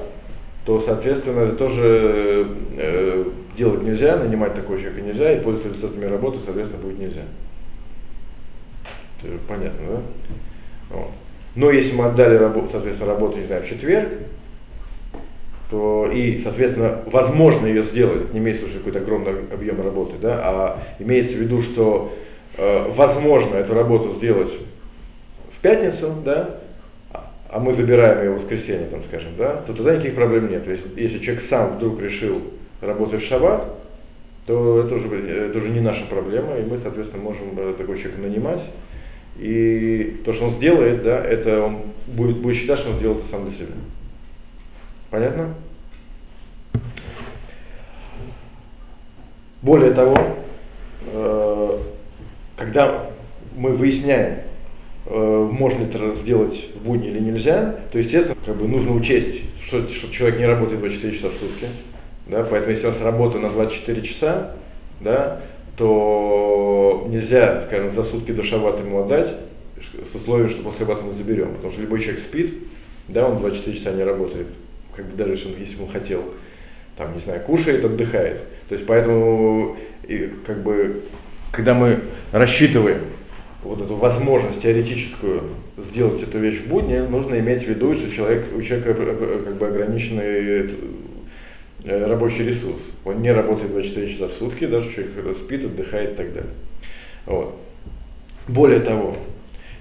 то, 0.65 0.81
соответственно, 0.81 1.41
это 1.41 1.55
тоже 1.55 2.47
э, 2.77 3.25
делать 3.57 3.83
нельзя, 3.83 4.17
нанимать 4.17 4.53
такого 4.55 4.77
человека 4.77 5.01
нельзя, 5.01 5.31
и 5.31 5.39
пользоваться 5.39 5.69
результатами 5.77 6.11
работы, 6.11 6.39
соответственно, 6.43 6.83
будет 6.83 6.99
нельзя. 6.99 7.23
Это 9.23 9.33
понятно, 9.47 9.79
да? 9.89 10.01
Вот. 10.89 11.11
Но 11.55 11.71
если 11.71 11.95
мы 11.95 12.05
отдали 12.05 12.35
работу, 12.35 12.69
соответственно, 12.71 13.13
работу, 13.13 13.39
не 13.39 13.45
знаю, 13.45 13.63
в 13.63 13.67
четверг, 13.67 14.09
то 15.69 16.09
и, 16.11 16.39
соответственно, 16.39 16.99
возможно 17.05 17.67
ее 17.67 17.83
сделать, 17.83 18.33
не 18.33 18.39
имеется 18.39 18.65
в 18.65 18.69
виду 18.69 18.79
какой-то 18.79 18.99
огромный 18.99 19.33
объем 19.51 19.81
работы, 19.81 20.15
да, 20.21 20.39
а 20.43 20.83
имеется 20.99 21.35
в 21.35 21.39
виду, 21.39 21.61
что 21.61 22.13
э, 22.57 22.89
возможно 22.95 23.55
эту 23.55 23.73
работу 23.73 24.13
сделать 24.13 24.51
в 25.51 25.59
пятницу, 25.61 26.13
да, 26.23 26.61
а 27.49 27.59
мы 27.59 27.73
забираем 27.73 28.23
ее 28.23 28.31
в 28.31 28.41
воскресенье, 28.41 28.87
там, 28.87 29.01
скажем, 29.07 29.31
да, 29.37 29.63
то 29.65 29.73
тогда 29.73 29.93
никаких 29.93 30.15
проблем 30.15 30.49
нет. 30.49 30.65
То 30.65 30.71
есть, 30.71 30.83
если 30.95 31.19
человек 31.19 31.43
сам 31.43 31.77
вдруг 31.77 32.01
решил 32.01 32.41
работать 32.81 33.21
в 33.21 33.27
шаббат, 33.27 33.65
то 34.45 34.81
это 34.81 34.95
уже, 34.95 35.07
это 35.07 35.57
уже 35.57 35.69
не 35.69 35.81
наша 35.81 36.05
проблема, 36.05 36.57
и 36.57 36.63
мы, 36.63 36.77
соответственно, 36.79 37.23
можем 37.23 37.55
такого 37.77 37.97
человека 37.97 38.21
нанимать. 38.21 38.61
И 39.37 40.21
то, 40.25 40.33
что 40.33 40.45
он 40.45 40.51
сделает, 40.51 41.03
да, 41.03 41.23
это 41.23 41.61
он 41.61 41.77
будет, 42.07 42.37
будет 42.37 42.55
считать, 42.55 42.79
что 42.79 42.89
он 42.89 42.95
сделал 42.95 43.17
это 43.17 43.27
сам 43.27 43.49
для 43.49 43.57
себя. 43.57 43.73
Понятно? 45.09 45.53
Более 49.61 49.91
того, 49.91 50.15
э, 51.05 51.79
когда 52.57 53.09
мы 53.55 53.71
выясняем, 53.71 54.39
э, 55.05 55.49
можно 55.51 55.83
это 55.83 56.15
сделать 56.15 56.69
в 56.75 56.83
будни 56.83 57.07
или 57.07 57.19
нельзя, 57.19 57.75
то, 57.91 57.97
естественно, 57.97 58.35
как 58.45 58.55
бы 58.57 58.67
нужно 58.67 58.93
учесть, 58.93 59.41
что, 59.65 59.87
что 59.87 60.11
человек 60.11 60.39
не 60.39 60.45
работает 60.45 60.79
24 60.79 61.15
часа 61.15 61.29
в 61.29 61.33
сутки. 61.33 61.67
Да, 62.27 62.43
поэтому 62.43 62.71
если 62.71 62.87
у 62.87 62.91
нас 62.91 63.01
работа 63.01 63.39
на 63.39 63.49
24 63.49 64.01
часа, 64.01 64.55
да, 64.99 65.41
то 65.77 67.07
нельзя, 67.09 67.63
скажем, 67.67 67.91
за 67.91 68.03
сутки 68.03 68.31
до 68.31 68.43
шаббата 68.43 68.83
ему 68.83 69.03
отдать, 69.03 69.33
с 70.11 70.15
условием, 70.15 70.49
что 70.49 70.63
после 70.63 70.79
шаббата 70.79 71.03
мы 71.03 71.13
заберем. 71.13 71.53
Потому 71.55 71.71
что 71.71 71.81
любой 71.81 71.99
человек 71.99 72.19
спит, 72.19 72.53
да, 73.07 73.27
он 73.27 73.39
24 73.39 73.77
часа 73.77 73.91
не 73.91 74.03
работает, 74.03 74.47
как 74.97 75.05
бы 75.05 75.15
даже 75.15 75.33
если 75.33 75.77
он, 75.77 75.85
он 75.85 75.91
хотел, 75.93 76.23
там, 76.97 77.13
не 77.13 77.19
знаю, 77.19 77.41
кушает, 77.41 77.85
отдыхает. 77.85 78.39
То 78.67 78.73
есть 78.73 78.85
поэтому, 78.85 79.77
и, 80.07 80.33
как 80.45 80.63
бы, 80.63 81.03
когда 81.51 81.73
мы 81.73 81.99
рассчитываем 82.31 83.01
вот 83.63 83.81
эту 83.81 83.95
возможность 83.95 84.61
теоретическую 84.61 85.43
сделать 85.77 86.23
эту 86.23 86.39
вещь 86.39 86.61
в 86.61 86.67
будни, 86.67 86.97
нужно 86.97 87.39
иметь 87.39 87.63
в 87.63 87.67
виду, 87.67 87.93
что 87.93 88.11
человек, 88.11 88.45
у 88.55 88.61
человека 88.61 88.93
как 89.45 89.55
бы 89.55 89.67
ограниченный 89.67 90.71
э, 91.83 92.05
рабочий 92.05 92.43
ресурс. 92.43 92.81
Он 93.05 93.21
не 93.21 93.31
работает 93.31 93.71
24 93.71 94.11
часа 94.11 94.27
в 94.27 94.33
сутки, 94.33 94.65
даже 94.65 94.91
человек 94.91 95.37
спит, 95.37 95.65
отдыхает 95.65 96.13
и 96.13 96.15
так 96.15 96.33
далее. 96.33 96.51
Вот. 97.25 97.59
Более 98.47 98.79
того, 98.79 99.17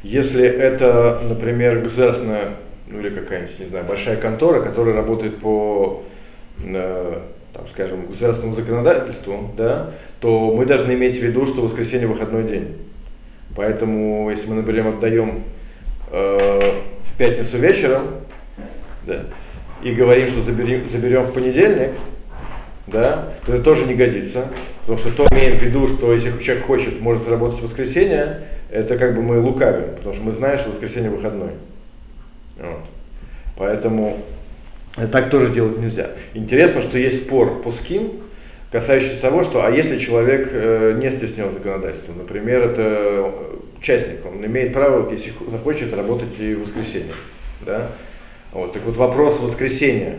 если 0.02 0.44
это, 0.44 1.22
например, 1.28 1.80
государственная, 1.80 2.56
ну 2.86 3.00
или 3.00 3.10
какая-нибудь, 3.10 3.58
не 3.58 3.66
знаю, 3.66 3.84
большая 3.84 4.16
контора, 4.16 4.62
которая 4.62 4.94
работает 4.94 5.38
по, 5.38 6.04
э, 6.64 7.20
там, 7.52 7.68
скажем, 7.68 8.06
государственному 8.06 8.54
законодательству, 8.54 9.50
да, 9.56 9.90
то 10.20 10.54
мы 10.54 10.66
должны 10.66 10.92
иметь 10.92 11.18
в 11.18 11.22
виду, 11.22 11.46
что 11.46 11.62
воскресенье 11.62 12.06
выходной 12.06 12.44
день. 12.44 12.76
Поэтому, 13.54 14.30
если 14.30 14.48
мы, 14.48 14.56
например, 14.56 14.86
отдаем 14.88 15.44
э, 16.12 16.60
в 16.60 17.16
пятницу 17.16 17.58
вечером, 17.58 18.08
да, 19.06 19.24
и 19.82 19.92
говорим, 19.92 20.26
что 20.28 20.42
заберем, 20.42 20.84
заберем 20.84 21.22
в 21.22 21.32
понедельник, 21.32 21.92
да, 22.86 23.30
то 23.44 23.54
это 23.54 23.64
тоже 23.64 23.86
не 23.86 23.94
годится. 23.94 24.48
Потому 24.82 24.98
что 24.98 25.10
то 25.10 25.26
имеем 25.32 25.58
в 25.58 25.62
виду, 25.62 25.88
что 25.88 26.12
если 26.12 26.30
человек 26.40 26.66
хочет, 26.66 27.00
может 27.00 27.28
работать 27.28 27.58
в 27.60 27.64
воскресенье, 27.64 28.42
это 28.70 28.96
как 28.96 29.16
бы 29.16 29.22
мы 29.22 29.40
лукавим, 29.40 29.96
потому 29.96 30.14
что 30.14 30.22
мы 30.22 30.32
знаем, 30.32 30.58
что 30.58 30.70
воскресенье 30.70 31.10
выходной. 31.10 31.50
Вот. 32.56 32.84
Поэтому 33.56 34.18
так 35.12 35.30
тоже 35.30 35.52
делать 35.52 35.78
нельзя. 35.78 36.10
Интересно, 36.34 36.82
что 36.82 36.98
есть 36.98 37.24
спор 37.24 37.62
по 37.62 37.70
ским, 37.72 38.12
касающийся 38.72 39.20
того, 39.20 39.44
что 39.44 39.64
а 39.64 39.70
если 39.70 39.98
человек 39.98 40.48
э, 40.52 40.98
не 40.98 41.10
стеснен 41.10 41.52
законодательством, 41.52 42.18
например, 42.18 42.64
это 42.64 43.32
частник, 43.80 44.24
он 44.26 44.44
имеет 44.44 44.72
право, 44.72 45.10
если 45.10 45.32
захочет, 45.50 45.94
работать 45.94 46.38
и 46.38 46.54
в 46.54 46.62
воскресенье. 46.62 47.12
Да? 47.64 47.88
Вот, 48.52 48.72
так 48.72 48.82
вот 48.84 48.96
вопрос 48.96 49.38
воскресенья, 49.40 50.16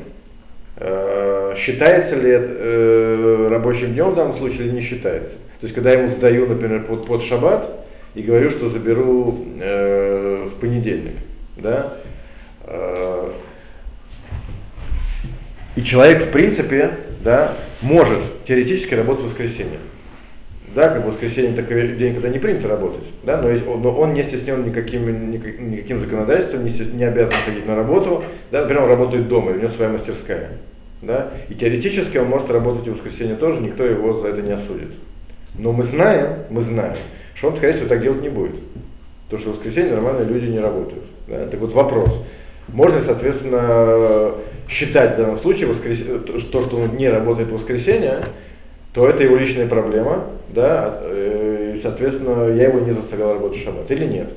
э, 0.77 1.53
считается 1.57 2.15
ли 2.15 2.31
э, 2.33 3.47
рабочим 3.49 3.93
днем 3.93 4.11
в 4.11 4.15
данном 4.15 4.37
случае 4.37 4.67
или 4.67 4.71
не 4.73 4.81
считается? 4.81 5.33
То 5.59 5.63
есть, 5.63 5.73
когда 5.73 5.91
я 5.91 5.99
ему 5.99 6.09
сдаю, 6.09 6.45
например, 6.45 6.83
под, 6.83 7.07
под 7.07 7.23
шаббат 7.23 7.67
и 8.13 8.21
говорю, 8.21 8.51
что 8.51 8.69
заберу 8.69 9.35
э, 9.59 10.47
в 10.51 10.59
понедельник, 10.59 11.13
да, 11.57 11.93
э, 12.03 12.06
и 15.75 15.83
человек, 15.83 16.23
в 16.23 16.31
принципе, 16.31 16.91
да, 17.23 17.53
может 17.81 18.19
теоретически 18.45 18.93
работать 18.93 19.25
в 19.25 19.27
воскресенье. 19.27 19.79
Да, 20.75 20.89
как 20.89 21.05
в 21.05 21.07
воскресенье 21.07 21.53
такой 21.53 21.95
день, 21.95 22.13
когда 22.13 22.29
не 22.29 22.39
принято 22.39 22.67
работать, 22.67 23.05
да, 23.23 23.41
но, 23.41 23.49
но 23.77 23.91
он 23.91 24.13
не 24.13 24.23
стеснен 24.23 24.65
никаким, 24.65 25.31
никаким, 25.31 25.99
законодательством, 25.99 26.65
не, 26.65 26.71
не 26.71 27.03
обязан 27.03 27.35
ходить 27.45 27.65
на 27.65 27.75
работу, 27.75 28.23
да, 28.51 28.61
например, 28.61 28.83
он 28.83 28.89
работает 28.89 29.27
дома, 29.27 29.51
у 29.51 29.55
него 29.55 29.69
своя 29.69 29.91
мастерская. 29.91 30.51
Да, 31.01 31.31
и 31.47 31.53
теоретически 31.53 32.17
он 32.17 32.27
может 32.27 32.49
работать 32.49 32.87
в 32.87 32.93
воскресенье 32.93 33.35
тоже, 33.35 33.61
никто 33.61 33.85
его 33.85 34.17
за 34.17 34.29
это 34.29 34.41
не 34.41 34.51
осудит. 34.51 34.89
Но 35.57 35.71
мы 35.71 35.83
знаем, 35.83 36.39
мы 36.49 36.61
знаем, 36.63 36.95
что 37.35 37.49
он, 37.49 37.57
скорее 37.57 37.73
всего, 37.73 37.87
так 37.87 38.01
делать 38.01 38.21
не 38.21 38.29
будет. 38.29 38.55
Потому 39.25 39.41
что 39.41 39.51
в 39.51 39.55
воскресенье 39.55 39.93
нормальные 39.93 40.25
люди 40.25 40.45
не 40.45 40.59
работают. 40.59 41.03
Да? 41.27 41.45
Так 41.47 41.59
вот 41.59 41.73
вопрос. 41.73 42.09
Можно, 42.67 43.01
соответственно, 43.01 44.33
считать 44.69 45.15
в 45.15 45.17
данном 45.17 45.39
случае 45.39 45.67
воскрес... 45.67 46.03
то, 46.51 46.61
что 46.61 46.77
он 46.77 46.97
не 46.97 47.09
работает 47.09 47.49
в 47.49 47.53
воскресенье, 47.53 48.19
то 48.93 49.07
это 49.07 49.23
его 49.23 49.37
личная 49.37 49.67
проблема, 49.67 50.25
да, 50.49 50.99
э, 51.03 51.73
и, 51.75 51.81
соответственно, 51.81 52.51
я 52.53 52.67
его 52.67 52.79
не 52.79 52.91
заставлял 52.91 53.33
работать 53.33 53.59
в 53.59 53.63
шаббат, 53.63 53.89
или 53.91 54.05
нет. 54.05 54.29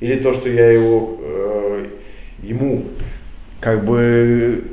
Или 0.00 0.20
то, 0.20 0.32
что 0.32 0.48
я 0.48 0.70
его, 0.70 1.18
э, 1.20 1.86
ему 2.42 2.84
как 3.60 3.84
бы 3.84 4.64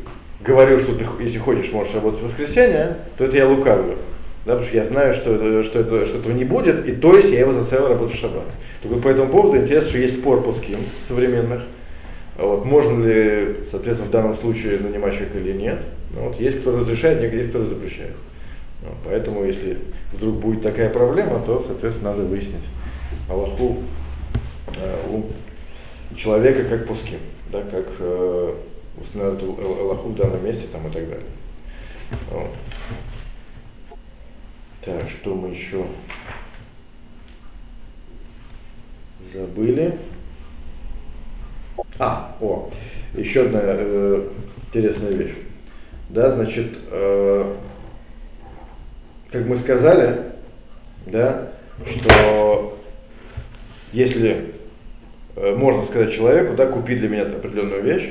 говорю, 0.46 0.80
что 0.80 0.94
ты, 0.94 1.06
если 1.22 1.38
хочешь, 1.38 1.72
можешь 1.72 1.94
работать 1.94 2.22
в 2.22 2.26
воскресенье, 2.26 2.98
то 3.18 3.26
это 3.26 3.38
я 3.38 3.48
лукавлю. 3.48 3.96
Да, 4.46 4.54
потому 4.54 4.68
что 4.68 4.78
я 4.78 4.86
знаю, 4.86 5.14
что, 5.14 5.36
это, 5.36 5.64
что, 5.64 5.80
это, 5.82 6.06
что 6.06 6.18
этого 6.20 6.34
не 6.34 6.46
будет, 6.46 6.88
и 6.88 6.94
то 6.94 7.16
есть 7.16 7.30
я 7.30 7.42
его 7.42 7.54
заставил 7.54 7.90
работать 7.90 8.16
в 8.16 8.20
шаббат. 8.20 8.46
Только 8.82 9.02
по 9.02 9.10
этому 9.10 9.30
поводу 9.30 9.58
интересно, 9.58 9.90
что 9.90 9.98
есть 9.98 10.20
спор 10.20 10.42
по 10.42 10.56
современных, 11.08 11.64
вот, 12.38 12.66
можно 12.66 13.06
ли, 13.06 13.58
соответственно, 13.72 14.10
в 14.10 14.12
данном 14.12 14.36
случае 14.36 14.80
нанимать 14.80 15.14
человека 15.14 15.40
или 15.40 15.54
нет. 15.54 15.82
Ну, 16.12 16.30
вот, 16.30 16.40
есть 16.40 16.62
кто 16.62 16.78
разрешает, 16.80 17.34
есть 17.34 17.50
кто 17.50 17.66
запрещает. 17.66 18.16
Вот, 18.82 18.96
поэтому, 19.06 19.44
если 19.44 19.78
вдруг 20.14 20.36
будет 20.36 20.62
такая 20.62 20.90
проблема, 20.90 21.42
то, 21.46 21.64
соответственно, 21.66 22.12
надо 22.12 22.24
выяснить 22.24 22.64
Аллаху 23.28 23.78
э, 24.78 24.96
у 25.10 26.16
человека 26.16 26.64
как 26.70 26.88
пуским, 26.88 27.20
да, 27.52 27.62
как 27.62 27.88
э, 28.00 28.54
установить 29.00 29.44
Аллаху 29.44 30.10
в 30.10 30.16
данном 30.16 30.44
месте 30.46 30.68
там, 30.72 30.88
и 30.88 30.92
так 30.92 31.08
далее. 31.10 31.26
Вот. 32.32 32.52
Так, 34.84 35.10
что 35.10 35.36
мы 35.36 35.50
еще 35.50 35.86
забыли? 39.34 39.98
А, 41.98 42.36
о, 42.40 42.70
еще 43.14 43.44
одна 43.44 43.62
э, 43.64 44.28
интересная 44.68 45.12
вещь. 45.12 45.36
Да, 46.10 46.32
значит, 46.32 46.68
э, 46.92 47.56
как 49.32 49.46
мы 49.46 49.58
сказали, 49.58 50.22
да, 51.06 51.50
что 51.86 52.78
если 53.92 54.54
э, 55.36 55.56
можно 55.56 55.86
сказать 55.86 56.14
человеку, 56.14 56.56
да, 56.56 56.68
купи 56.68 56.96
для 56.96 57.10
меня 57.10 57.24
определенную 57.24 57.84
вещь, 57.84 58.10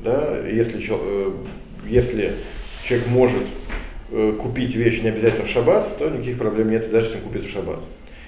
да, 0.00 0.38
если, 0.46 0.82
э, 0.88 1.32
если 1.86 2.32
человек 2.84 3.08
может 3.08 3.42
э, 4.10 4.36
купить 4.40 4.74
вещь 4.74 5.02
не 5.02 5.08
обязательно 5.08 5.46
в 5.46 5.50
шаббат, 5.50 5.98
то 5.98 6.08
никаких 6.08 6.38
проблем 6.38 6.70
нет, 6.70 6.90
даже 6.90 7.06
если 7.06 7.18
он 7.18 7.24
купит 7.24 7.44
в 7.44 7.52
шаббат. 7.52 7.80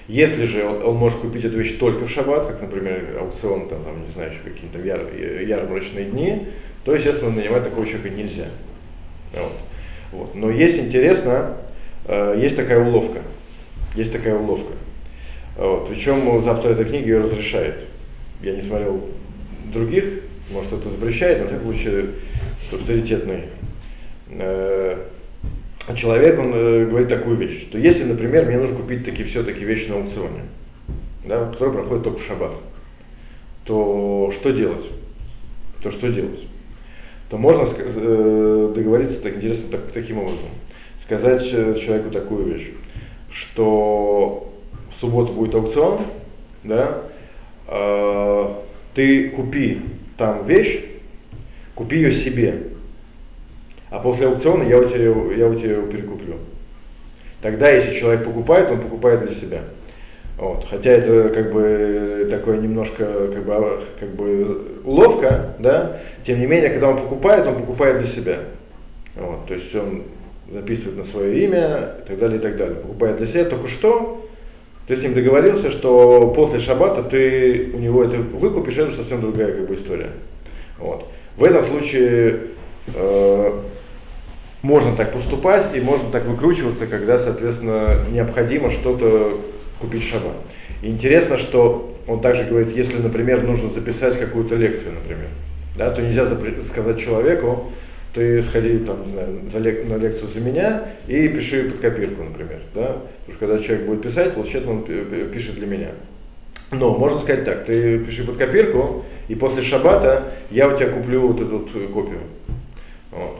Если 0.07 0.45
же 0.45 0.65
он, 0.65 0.95
может 0.95 1.19
купить 1.19 1.45
эту 1.45 1.57
вещь 1.57 1.77
только 1.77 2.05
в 2.05 2.11
шаббат, 2.11 2.47
как, 2.47 2.61
например, 2.61 3.17
аукцион, 3.19 3.69
там, 3.69 3.83
там 3.83 4.05
не 4.05 4.11
знаю, 4.13 4.31
еще 4.31 4.41
какие-то 4.43 4.79
яр, 4.79 5.01
ярмарочные 5.15 6.05
дни, 6.05 6.47
то, 6.83 6.93
естественно, 6.93 7.31
нанимать 7.31 7.63
такого 7.63 7.85
человека 7.85 8.09
нельзя. 8.09 8.47
Вот. 9.33 9.53
Вот. 10.11 10.35
Но 10.35 10.49
есть 10.51 10.77
интересно, 10.77 11.57
э, 12.05 12.37
есть 12.41 12.55
такая 12.55 12.83
уловка. 12.83 13.21
Есть 13.95 14.11
такая 14.11 14.35
уловка. 14.35 14.73
Вот. 15.57 15.87
Причем 15.87 16.27
автор 16.47 16.71
этой 16.71 16.85
книги 16.85 17.07
ее 17.07 17.21
разрешает. 17.21 17.85
Я 18.41 18.55
не 18.55 18.61
смотрел 18.61 19.01
других, 19.71 20.05
может 20.51 20.73
это 20.73 20.89
запрещает, 20.89 21.39
но 21.39 21.45
в 21.45 21.47
всяком 21.47 21.73
случае 21.73 22.05
авторитетный 22.71 23.43
э, 24.29 24.97
человек, 25.95 26.39
он 26.39 26.53
э, 26.53 26.85
говорит 26.85 27.09
такую 27.09 27.35
вещь, 27.37 27.63
что 27.63 27.77
если, 27.77 28.03
например, 28.05 28.45
мне 28.45 28.57
нужно 28.57 28.77
купить 28.77 29.03
такие 29.03 29.27
все-таки 29.27 29.65
вещи 29.65 29.89
на 29.89 29.95
аукционе, 29.95 30.43
да, 31.25 31.45
который 31.51 31.73
проходит 31.73 32.03
только 32.03 32.19
в 32.19 32.25
шаббат, 32.25 32.53
то 33.65 34.31
что 34.33 34.51
делать? 34.51 34.85
То 35.81 35.91
что 35.91 36.09
делать? 36.09 36.39
То 37.29 37.37
можно 37.37 37.67
э, 37.77 38.73
договориться 38.75 39.19
так 39.19 39.35
интересно 39.35 39.65
так, 39.71 39.91
таким 39.93 40.19
образом. 40.19 40.49
Сказать 41.03 41.45
э, 41.51 41.75
человеку 41.83 42.11
такую 42.11 42.45
вещь, 42.45 42.69
что 43.29 44.53
в 44.89 45.01
субботу 45.01 45.33
будет 45.33 45.55
аукцион, 45.55 46.01
да, 46.63 47.01
э, 47.67 48.53
ты 48.95 49.29
купи 49.29 49.81
там 50.17 50.45
вещь, 50.45 50.81
купи 51.75 51.97
ее 51.97 52.13
себе, 52.13 52.72
а 53.93 53.99
после 53.99 54.25
аукциона 54.25 54.63
я 54.63 54.79
у 54.79 54.85
тебя, 54.85 55.03
я 55.35 55.47
у 55.47 55.53
тебя 55.53 55.73
его 55.73 55.85
перекуплю. 55.85 56.33
Тогда, 57.43 57.69
если 57.69 57.93
человек 57.93 58.25
покупает, 58.25 58.71
он 58.71 58.81
покупает 58.81 59.21
для 59.21 59.35
себя. 59.35 59.61
Вот. 60.35 60.65
Хотя 60.67 60.89
это 60.89 61.29
как 61.29 61.53
бы 61.53 62.27
такое 62.27 62.57
немножко 62.57 63.05
как 63.31 63.45
бы, 63.45 63.81
как 63.99 64.09
бы 64.15 64.79
уловка, 64.83 65.53
да, 65.59 65.99
тем 66.25 66.39
не 66.39 66.47
менее, 66.47 66.71
когда 66.71 66.89
он 66.89 66.97
покупает, 66.97 67.45
он 67.45 67.53
покупает 67.53 67.99
для 67.99 68.07
себя. 68.07 68.39
Вот. 69.15 69.45
То 69.47 69.53
есть 69.53 69.75
он 69.75 70.05
записывает 70.51 70.97
на 70.97 71.05
свое 71.05 71.43
имя 71.43 71.91
и 72.03 72.07
так 72.07 72.17
далее, 72.17 72.39
и 72.39 72.41
так 72.41 72.57
далее. 72.57 72.77
Покупает 72.77 73.17
для 73.17 73.27
себя, 73.27 73.45
только 73.45 73.67
что 73.67 74.27
ты 74.87 74.95
с 74.95 75.03
ним 75.03 75.13
договорился, 75.13 75.69
что 75.69 76.33
после 76.35 76.59
шаббата 76.61 77.03
ты 77.03 77.69
у 77.75 77.77
него 77.77 78.03
это 78.03 78.17
выкупишь, 78.17 78.75
это 78.75 78.91
совсем 78.93 79.21
другая 79.21 79.53
как 79.53 79.67
бы 79.67 79.75
история. 79.75 80.09
Вот. 80.79 81.05
В 81.37 81.43
этом 81.43 81.67
случае 81.67 82.39
э, 82.95 83.59
можно 84.63 84.95
так 84.95 85.11
поступать 85.11 85.75
и 85.75 85.81
можно 85.81 86.09
так 86.09 86.25
выкручиваться, 86.25 86.87
когда, 86.87 87.19
соответственно, 87.19 88.05
необходимо 88.09 88.71
что-то 88.71 89.39
купить 89.79 90.03
шаббат. 90.03 90.37
И 90.81 90.87
интересно, 90.87 91.37
что 91.37 91.95
он 92.07 92.21
также 92.21 92.45
говорит, 92.45 92.75
если, 92.75 92.97
например, 92.97 93.43
нужно 93.43 93.69
записать 93.69 94.17
какую-то 94.17 94.55
лекцию, 94.55 94.93
например, 94.93 95.27
да, 95.77 95.91
то 95.91 96.01
нельзя 96.01 96.27
сказать 96.69 96.99
человеку, 96.99 97.71
ты 98.13 98.41
сходи 98.43 98.77
там, 98.79 98.97
за 99.51 99.59
лек- 99.59 99.85
на 99.89 99.97
лекцию 99.97 100.29
за 100.29 100.39
меня 100.39 100.83
и 101.07 101.27
пиши 101.27 101.69
под 101.69 101.79
копирку, 101.79 102.23
например. 102.23 102.59
Да? 102.73 102.97
Потому 103.25 103.37
что 103.37 103.39
когда 103.39 103.59
человек 103.59 103.85
будет 103.85 104.01
писать, 104.03 104.33
получается, 104.33 104.69
он 104.69 104.83
пишет 104.83 105.55
для 105.55 105.67
меня. 105.67 105.89
Но 106.71 106.95
можно 106.95 107.19
сказать 107.19 107.43
так, 107.43 107.65
ты 107.65 107.99
пиши 107.99 108.23
под 108.23 108.37
копирку, 108.37 109.03
и 109.27 109.35
после 109.35 109.61
шаббата 109.61 110.31
я 110.51 110.69
у 110.69 110.77
тебя 110.77 110.89
куплю 110.89 111.27
вот 111.27 111.41
эту 111.41 111.59
копию. 111.87 112.19
Вот. 113.11 113.39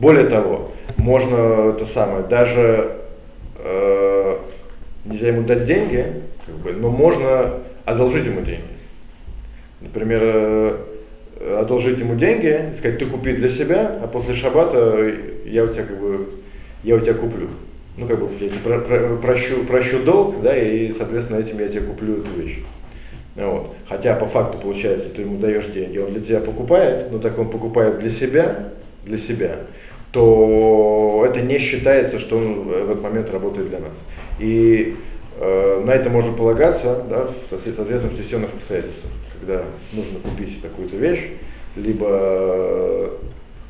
Более 0.00 0.24
того, 0.24 0.72
можно 0.96 1.72
это 1.74 1.84
самое, 1.84 2.24
даже 2.24 2.96
э, 3.58 4.36
нельзя 5.04 5.28
ему 5.28 5.42
дать 5.42 5.66
деньги, 5.66 6.06
как 6.46 6.54
бы, 6.56 6.72
но 6.72 6.88
можно 6.88 7.60
одолжить 7.84 8.24
ему 8.24 8.40
деньги. 8.40 8.62
Например, 9.82 10.20
э, 10.22 10.76
одолжить 11.60 11.98
ему 11.98 12.14
деньги, 12.14 12.72
сказать, 12.78 12.98
ты 12.98 13.04
купи 13.04 13.34
для 13.34 13.50
себя, 13.50 13.98
а 14.02 14.06
после 14.06 14.34
шаббата 14.34 15.12
я 15.44 15.64
у 15.64 15.68
тебя 15.68 15.84
как 15.84 16.00
бы, 16.00 16.28
я 16.82 16.96
у 16.96 17.00
тебя 17.00 17.14
куплю. 17.14 17.48
Ну, 17.98 18.06
как 18.06 18.20
бы, 18.20 18.28
я 18.40 18.48
тебе 18.48 18.60
про, 18.60 18.78
про, 18.78 19.16
прощу, 19.16 19.64
прощу 19.66 20.02
долг, 20.02 20.40
да, 20.40 20.56
и, 20.56 20.92
соответственно, 20.92 21.40
этим 21.40 21.58
я 21.58 21.68
тебе 21.68 21.82
куплю 21.82 22.22
эту 22.22 22.40
вещь. 22.40 22.60
Вот. 23.36 23.74
Хотя 23.86 24.16
по 24.16 24.26
факту 24.26 24.56
получается, 24.56 25.10
ты 25.10 25.22
ему 25.22 25.38
даешь 25.38 25.66
деньги, 25.66 25.98
он 25.98 26.14
для 26.14 26.22
тебя 26.22 26.40
покупает, 26.40 27.12
но 27.12 27.18
так 27.18 27.38
он 27.38 27.50
покупает 27.50 27.98
для 27.98 28.08
себя, 28.08 28.70
для 29.04 29.18
себя, 29.18 29.56
то 30.12 31.24
это 31.28 31.40
не 31.40 31.58
считается, 31.58 32.18
что 32.18 32.36
он 32.36 32.62
в 32.64 32.72
этот 32.72 33.02
момент 33.02 33.30
работает 33.30 33.68
для 33.68 33.78
нас. 33.78 33.92
И 34.38 34.96
э, 35.38 35.82
на 35.84 35.90
это 35.90 36.10
можно 36.10 36.32
полагаться, 36.32 37.04
да, 37.08 37.28
соответственно, 37.48 38.10
в 38.10 38.16
тесенных 38.16 38.54
обстоятельствах 38.54 39.12
когда 39.40 39.64
нужно 39.92 40.18
купить 40.20 40.60
какую-то 40.60 40.96
вещь, 40.96 41.28
либо 41.76 42.06
э, 42.10 43.10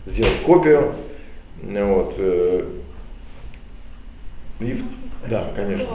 сделать 0.06 0.40
копию, 0.44 0.92
вот, 1.62 2.14
э, 2.18 2.64
и, 4.60 4.82
да, 5.28 5.44
конечно. 5.54 5.86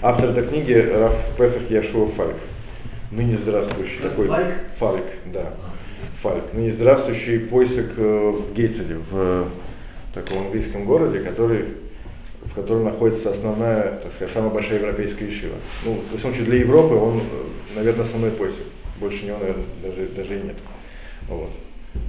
автор 0.00 0.30
этой 0.30 0.46
книги? 0.46 0.72
Раф 0.72 1.14
Песах 1.36 1.70
Яшуа 1.70 2.06
Фальк. 2.06 2.36
Ныне 3.10 3.36
здравствующий 3.36 4.00
такой. 4.00 4.28
Фальк? 4.28 4.54
Фальк, 4.78 5.04
да. 5.26 5.54
Фальк. 6.22 6.44
Ныне 6.52 6.72
здравствующий 6.72 7.40
поиск 7.40 7.92
э, 7.96 8.30
в 8.30 8.54
Гейцеле, 8.54 8.98
в 9.10 9.48
таком 10.14 10.46
английском 10.46 10.84
городе, 10.84 11.20
который 11.20 11.64
в 12.44 12.54
котором 12.54 12.84
находится 12.84 13.30
основная, 13.30 13.98
так 13.98 14.12
сказать, 14.14 14.32
самая 14.32 14.50
большая 14.50 14.78
европейская 14.78 15.26
ешива. 15.26 15.56
Ну, 15.84 16.00
в 16.12 16.20
случае 16.20 16.44
для 16.44 16.58
Европы 16.58 16.94
он, 16.94 17.22
наверное, 17.74 18.04
основной 18.04 18.30
поиск 18.30 18.56
больше 19.00 19.26
него, 19.26 19.38
наверное, 19.38 19.64
даже, 19.82 20.08
даже 20.08 20.38
и 20.38 20.42
нет. 20.42 20.56
Вот. 21.28 21.50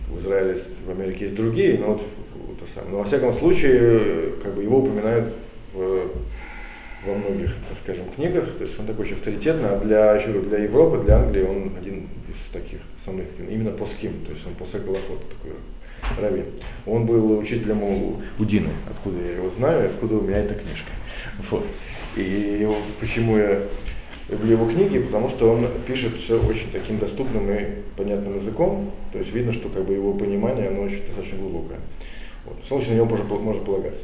В 0.10 0.20
Израиле, 0.22 0.62
в 0.86 0.92
Америке 0.92 1.26
есть 1.26 1.36
другие, 1.36 1.78
но 1.78 1.94
вот, 1.94 2.02
это 2.58 2.72
самое. 2.74 2.92
Но 2.92 2.98
во 3.00 3.04
всяком 3.06 3.34
случае, 3.38 4.34
как 4.42 4.54
бы 4.54 4.64
его 4.64 4.80
упоминают 4.80 5.34
в, 5.74 6.10
во 7.06 7.14
многих, 7.14 7.54
так 7.68 7.78
скажем, 7.84 8.06
книгах, 8.16 8.46
то 8.58 8.64
есть 8.64 8.80
он 8.80 8.86
такой 8.86 9.06
очень 9.06 9.16
авторитетный, 9.16 9.70
а 9.70 9.80
для, 9.80 10.16
еще 10.16 10.32
для 10.32 10.60
Европы, 10.60 11.04
для 11.04 11.18
Англии 11.18 11.44
он 11.44 11.72
один 11.80 12.08
из 12.28 12.52
таких 12.54 12.80
самых, 13.06 13.26
именно 13.38 13.72
по 13.72 13.86
ским, 13.86 14.14
то 14.26 14.32
есть 14.32 14.46
он 14.46 14.54
после 14.56 14.80
Голофота 14.80 15.24
такой 15.30 15.56
раввин. 16.20 16.46
Он 16.86 17.06
был 17.06 17.38
учителем 17.38 17.84
у, 17.84 18.46
Дины, 18.46 18.70
откуда 18.90 19.20
я 19.22 19.36
его 19.36 19.50
знаю, 19.50 19.90
откуда 19.90 20.16
у 20.16 20.22
меня 20.22 20.38
эта 20.38 20.56
книжка. 20.56 20.92
Вот. 21.50 21.66
И 22.16 22.68
почему 23.00 23.38
я 23.38 23.62
люблю 24.30 24.52
его 24.52 24.70
книги, 24.70 25.00
потому 25.00 25.30
что 25.30 25.52
он 25.52 25.68
пишет 25.88 26.16
все 26.16 26.40
очень 26.42 26.72
таким 26.72 27.00
доступным 27.00 27.50
и 27.52 27.66
понятным 27.98 28.40
языком. 28.40 28.92
То 29.12 29.20
есть 29.20 29.34
видно, 29.34 29.54
что 29.54 29.70
как 29.70 29.86
бы 29.86 29.94
его 29.94 30.14
понимание, 30.14 30.68
оно 30.68 30.84
очень 30.84 31.06
достаточно 31.06 31.38
глубокое. 31.40 31.80
Вот. 32.46 32.58
Солнце 32.68 32.90
на 32.90 32.96
него 32.96 33.06
можно, 33.06 33.26
можно 33.26 33.64
полагаться. 33.64 34.04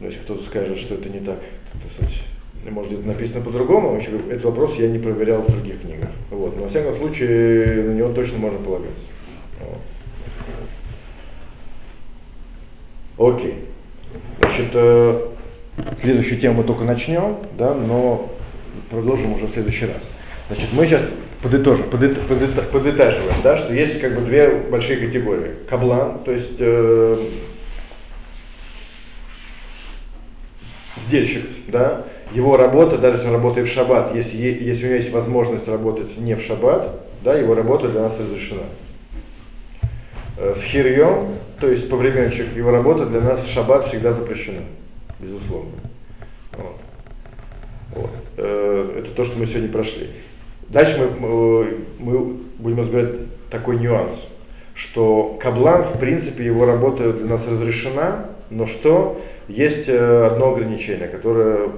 Но 0.00 0.06
если 0.06 0.20
кто-то 0.20 0.44
скажет, 0.44 0.78
что 0.78 0.94
это 0.94 1.08
не 1.08 1.20
так, 1.20 1.38
так 1.72 1.92
сказать, 1.92 2.22
может 2.70 2.92
быть 2.92 3.06
написано 3.06 3.44
по-другому, 3.44 3.96
этот 3.96 4.44
вопрос 4.44 4.76
я 4.76 4.88
не 4.88 4.98
проверял 4.98 5.42
в 5.42 5.50
других 5.50 5.80
книгах. 5.80 6.10
Вот. 6.30 6.56
Но 6.56 6.64
во 6.64 6.68
всяком 6.68 6.96
случае 6.96 7.82
на 7.84 7.94
него 7.94 8.12
точно 8.12 8.38
можно 8.38 8.58
полагаться. 8.58 9.02
Вот. 9.60 9.78
Окей. 13.18 13.54
Значит, 14.40 14.70
э, 14.74 15.20
следующую 16.00 16.40
тему 16.40 16.62
только 16.62 16.84
начнем, 16.84 17.36
да, 17.58 17.74
но 17.74 18.30
продолжим 18.90 19.34
уже 19.34 19.46
в 19.46 19.50
следующий 19.50 19.86
раз. 19.86 20.02
Значит, 20.48 20.68
мы 20.72 20.86
сейчас 20.86 21.02
подытожим, 21.42 21.90
подыт, 21.90 22.20
подыт, 22.26 22.70
подытаживаем, 22.70 23.36
да, 23.42 23.56
что 23.56 23.74
есть 23.74 24.00
как 24.00 24.14
бы 24.14 24.20
две 24.24 24.48
большие 24.48 24.98
категории. 24.98 25.56
Каблан, 25.68 26.20
то 26.24 26.32
есть 26.32 26.56
э, 26.60 27.16
сдельщик, 31.06 31.44
да, 31.66 32.04
его 32.32 32.56
работа, 32.56 32.98
даже 32.98 33.16
если 33.16 33.28
он 33.28 33.34
работает 33.34 33.68
в 33.68 33.72
шаббат, 33.72 34.14
если, 34.14 34.36
если 34.36 34.84
у 34.84 34.86
него 34.86 34.96
есть 34.96 35.12
возможность 35.12 35.66
работать 35.66 36.16
не 36.18 36.34
в 36.34 36.42
шаббат, 36.42 36.88
да, 37.22 37.34
его 37.34 37.54
работа 37.54 37.88
для 37.88 38.02
нас 38.02 38.14
разрешена. 38.18 38.62
Э, 40.40 40.54
с 40.54 40.62
хирьем, 40.62 41.34
то 41.58 41.68
есть 41.68 41.90
повременщик, 41.90 42.54
его 42.54 42.70
работа 42.70 43.06
для 43.06 43.20
нас 43.20 43.44
шаббат 43.48 43.86
всегда 43.86 44.12
запрещена, 44.12 44.60
безусловно. 45.18 45.72
Вот. 46.52 46.76
Вот. 47.96 48.10
Э, 48.36 49.00
это 49.00 49.10
то, 49.10 49.24
что 49.24 49.36
мы 49.36 49.46
сегодня 49.46 49.68
прошли. 49.68 50.10
Дальше 50.68 51.10
мы, 51.18 51.78
мы 51.98 52.36
будем 52.58 52.80
разбирать 52.80 53.16
такой 53.50 53.78
нюанс, 53.78 54.16
что 54.74 55.36
каблан, 55.42 55.82
в 55.82 55.98
принципе, 55.98 56.44
его 56.44 56.66
работа 56.66 57.12
для 57.12 57.26
нас 57.26 57.44
разрешена, 57.44 58.26
но 58.50 58.68
что? 58.68 59.20
Есть 59.48 59.88
э, 59.88 60.26
одно 60.26 60.52
ограничение, 60.52 61.08
которое 61.08 61.70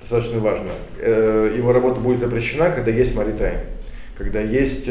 достаточно 0.00 0.40
важно. 0.40 0.70
Э, 0.98 1.52
его 1.54 1.72
работа 1.72 2.00
будет 2.00 2.20
запрещена, 2.20 2.70
когда 2.70 2.90
есть 2.90 3.14
маритайм, 3.14 3.58
когда 4.16 4.40
есть 4.40 4.88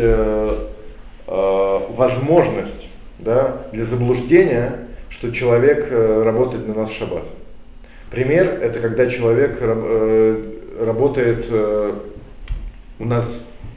возможность 1.27 2.90
да, 3.21 3.63
для 3.71 3.85
заблуждения, 3.85 4.73
что 5.09 5.31
человек 5.31 5.89
работает 5.91 6.67
на 6.67 6.73
нас 6.73 6.89
в 6.89 6.97
шаббат. 6.97 7.23
Пример– 8.11 8.59
это 8.61 8.79
когда 8.79 9.09
человек 9.09 9.57
э, 9.61 10.43
работает 10.81 11.45
э, 11.49 11.93
у 12.99 13.05
нас, 13.05 13.25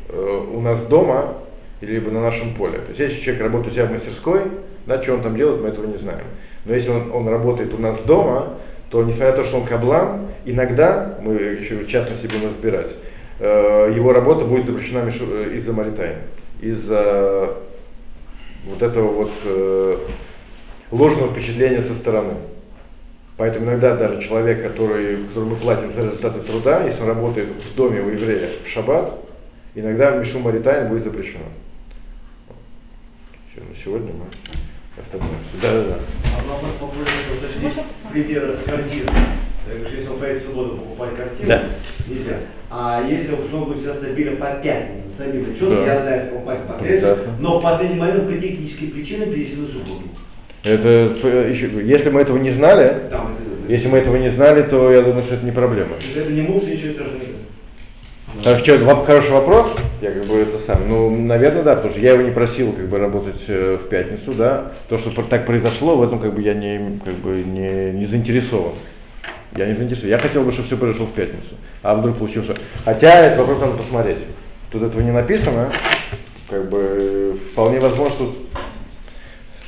э, 0.08 0.46
у 0.52 0.60
нас 0.60 0.82
дома, 0.82 1.34
либо 1.80 2.10
на 2.10 2.20
нашем 2.20 2.54
поле. 2.54 2.78
То 2.78 2.88
есть 2.88 2.98
если 2.98 3.20
человек 3.20 3.42
работает 3.42 3.72
у 3.72 3.76
себя 3.76 3.86
в 3.86 3.92
мастерской, 3.92 4.40
да, 4.86 5.00
что 5.00 5.14
он 5.14 5.22
там 5.22 5.36
делает, 5.36 5.62
мы 5.62 5.68
этого 5.68 5.86
не 5.86 5.98
знаем. 5.98 6.24
Но 6.64 6.74
если 6.74 6.90
он, 6.90 7.12
он 7.12 7.28
работает 7.28 7.72
у 7.74 7.78
нас 7.78 8.00
дома, 8.00 8.54
то 8.90 9.02
несмотря 9.04 9.30
на 9.30 9.36
то, 9.36 9.44
что 9.44 9.58
он 9.58 9.66
каблан, 9.66 10.28
иногда, 10.44 11.16
мы 11.22 11.34
еще 11.34 11.76
в 11.76 11.86
частности 11.86 12.26
будем 12.26 12.48
разбирать, 12.48 12.90
э, 13.38 13.92
его 13.94 14.12
работа 14.12 14.44
будет 14.44 14.66
запрещена 14.66 15.08
э, 15.08 15.52
из-за 15.54 15.72
Маритайна, 15.72 16.22
из-за 16.60 17.54
вот 18.66 18.82
этого 18.82 19.08
вот 19.08 19.32
э, 19.44 19.98
ложного 20.90 21.32
впечатления 21.32 21.82
со 21.82 21.94
стороны. 21.94 22.34
Поэтому 23.36 23.66
иногда 23.66 23.96
даже 23.96 24.22
человек, 24.22 24.62
который, 24.62 25.24
которому 25.26 25.50
мы 25.50 25.56
платим 25.56 25.90
за 25.90 26.02
результаты 26.02 26.40
труда, 26.40 26.84
если 26.84 27.00
он 27.02 27.08
работает 27.08 27.50
в 27.50 27.74
доме 27.74 28.00
у 28.00 28.08
еврея 28.08 28.48
в 28.64 28.68
шаббат, 28.68 29.14
иногда 29.74 30.12
Мишу 30.12 30.38
Маритайн 30.38 30.88
будет 30.88 31.04
запрещено. 31.04 31.44
Все, 33.50 33.60
на 33.60 33.76
сегодня 33.76 34.12
мы 34.12 34.26
остановимся. 35.00 35.44
Да, 35.60 35.72
да, 35.72 35.82
да. 35.82 35.98
А 36.38 36.48
вопрос 36.48 36.70
по 36.78 36.86
поводу 36.86 37.10
уточнить 37.36 37.72
примера 38.12 38.52
с 38.52 38.62
картины. 38.62 39.10
Так 39.66 39.78
что 39.88 39.96
Если 39.96 40.08
он 40.08 40.18
поедет 40.18 40.42
в 40.42 40.46
субботу 40.46 40.76
покупать 40.76 41.16
картину, 41.16 41.48
Да. 41.48 41.62
нельзя. 42.06 42.36
А 42.70 43.02
если 43.08 43.32
он 43.32 43.64
будет 43.64 43.78
всегда 43.78 43.94
стабильно 43.94 44.36
по 44.36 44.46
пятницам, 44.62 45.10
стабильно, 45.14 45.54
что 45.54 45.70
Да. 45.70 45.86
я 45.86 46.00
знаю, 46.02 46.20
что 46.20 46.30
покупать 46.34 46.66
по 46.66 46.72
пятницам, 46.74 47.18
но 47.40 47.58
в 47.58 47.62
последний 47.62 47.98
момент 47.98 48.26
по 48.26 48.32
техническим 48.32 48.90
причинам 48.90 49.30
перенесли 49.30 49.62
на 49.62 49.66
субботу. 49.66 50.02
Это 50.64 51.14
э, 51.22 51.50
еще, 51.50 51.70
если 51.84 52.10
мы 52.10 52.22
этого 52.22 52.38
не 52.38 52.50
знали, 52.50 53.08
Там 53.10 53.34
это, 53.34 53.72
если 53.72 53.88
мы 53.88 53.98
этого 53.98 54.16
не 54.16 54.30
знали, 54.30 54.62
то 54.62 54.90
я 54.90 55.02
думаю, 55.02 55.22
что 55.22 55.34
это 55.34 55.44
не 55.44 55.52
проблема. 55.52 55.96
Если 56.00 56.22
это 56.22 56.32
не 56.32 56.42
мусор, 56.42 56.70
ничего 56.70 56.92
страшного 56.94 57.18
нет. 57.18 57.34
Так 58.42 58.58
что 58.58 59.04
хороший 59.04 59.30
вопрос, 59.30 59.68
я 60.02 60.10
как 60.10 60.24
бы 60.24 60.36
это 60.38 60.58
сам, 60.58 60.88
ну, 60.88 61.08
наверное, 61.10 61.62
да, 61.62 61.74
потому 61.74 61.92
что 61.92 62.00
я 62.00 62.14
его 62.14 62.22
не 62.22 62.32
просил 62.32 62.72
как 62.72 62.88
бы 62.88 62.98
работать 62.98 63.42
э, 63.46 63.78
в 63.80 63.88
пятницу, 63.88 64.32
да, 64.32 64.72
то, 64.88 64.98
что 64.98 65.10
так 65.22 65.46
произошло, 65.46 65.96
в 65.96 66.02
этом 66.02 66.18
как 66.18 66.34
бы 66.34 66.42
я 66.42 66.54
не, 66.54 66.98
как 67.04 67.14
бы 67.14 67.42
не, 67.44 67.92
не 67.92 68.06
заинтересован. 68.06 68.72
Я 69.56 69.66
не 69.66 69.74
заинтересован. 69.74 70.10
Я 70.10 70.18
хотел 70.18 70.42
бы, 70.42 70.50
чтобы 70.50 70.66
все 70.66 70.76
произошло 70.76 71.06
в 71.06 71.12
пятницу, 71.12 71.54
а 71.82 71.94
вдруг 71.94 72.16
получилось, 72.18 72.48
что... 72.48 72.56
Хотя 72.84 73.20
этот 73.20 73.38
вопрос 73.38 73.60
надо 73.60 73.76
посмотреть. 73.76 74.18
Тут 74.70 74.82
этого 74.82 75.00
не 75.00 75.12
написано, 75.12 75.72
как 76.50 76.68
бы 76.68 77.38
вполне 77.52 77.78
возможно, 77.78 78.14
что, 78.16 78.34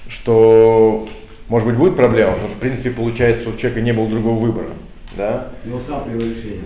что 0.09 1.09
может 1.49 1.69
быть 1.69 1.77
будет 1.77 1.97
проблема, 1.97 2.33
потому 2.33 2.49
что 2.49 2.57
в 2.57 2.61
принципе 2.61 2.91
получается, 2.91 3.43
что 3.43 3.51
у 3.51 3.57
человека 3.57 3.81
не 3.81 3.93
было 3.93 4.09
другого 4.09 4.37
выбора, 4.37 4.71
да, 5.17 5.49
Но 5.65 5.79
сам 5.79 6.05
принял 6.05 6.21
решение. 6.21 6.65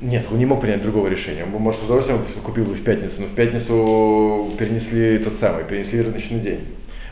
нет, 0.00 0.26
он 0.30 0.38
не 0.38 0.46
мог 0.46 0.60
принять 0.60 0.82
другого 0.82 1.06
решения. 1.08 1.44
Он, 1.44 1.50
может, 1.62 1.80
с 1.80 1.84
удовольствием 1.84 2.20
купил 2.42 2.64
бы 2.64 2.74
в 2.74 2.82
пятницу, 2.82 3.14
но 3.20 3.26
в 3.26 3.34
пятницу 3.34 4.50
перенесли 4.58 5.14
этот 5.14 5.36
самый, 5.36 5.64
перенесли 5.64 6.02
рыночный 6.02 6.40
день. 6.40 6.60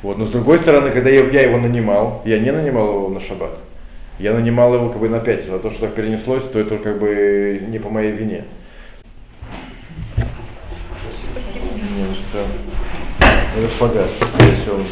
Вот. 0.03 0.19
Но 0.19 0.27
с 0.27 0.31
другой 0.31 0.59
стороны, 0.59 0.91
когда 0.91 1.09
я, 1.09 1.25
я 1.25 1.43
его 1.43 1.59
нанимал, 1.59 2.23
я 2.27 2.39
не 2.39 2.53
нанимал 2.53 2.89
его 2.89 3.09
на 3.09 3.21
шаббат. 3.21 3.59
Я 4.19 4.33
нанимал 4.33 4.75
его 4.75 4.89
как 4.89 5.01
бы 5.01 5.09
на 5.09 5.21
пятницу, 5.21 5.55
а 5.55 5.59
то, 5.59 5.71
что 5.71 5.83
так 5.83 5.95
перенеслось, 5.95 6.45
то 6.45 6.59
это 6.59 6.79
как 6.79 6.99
бы 6.99 7.63
не 7.69 7.79
по 7.79 7.91
моей 7.91 8.13
вине. 8.13 8.45
Спасибо. 10.15 11.85
Не, 11.85 12.15
что... 12.15 12.39
Это 13.21 13.79
погас, 13.79 14.11
если 14.41 14.71
он. 14.71 14.85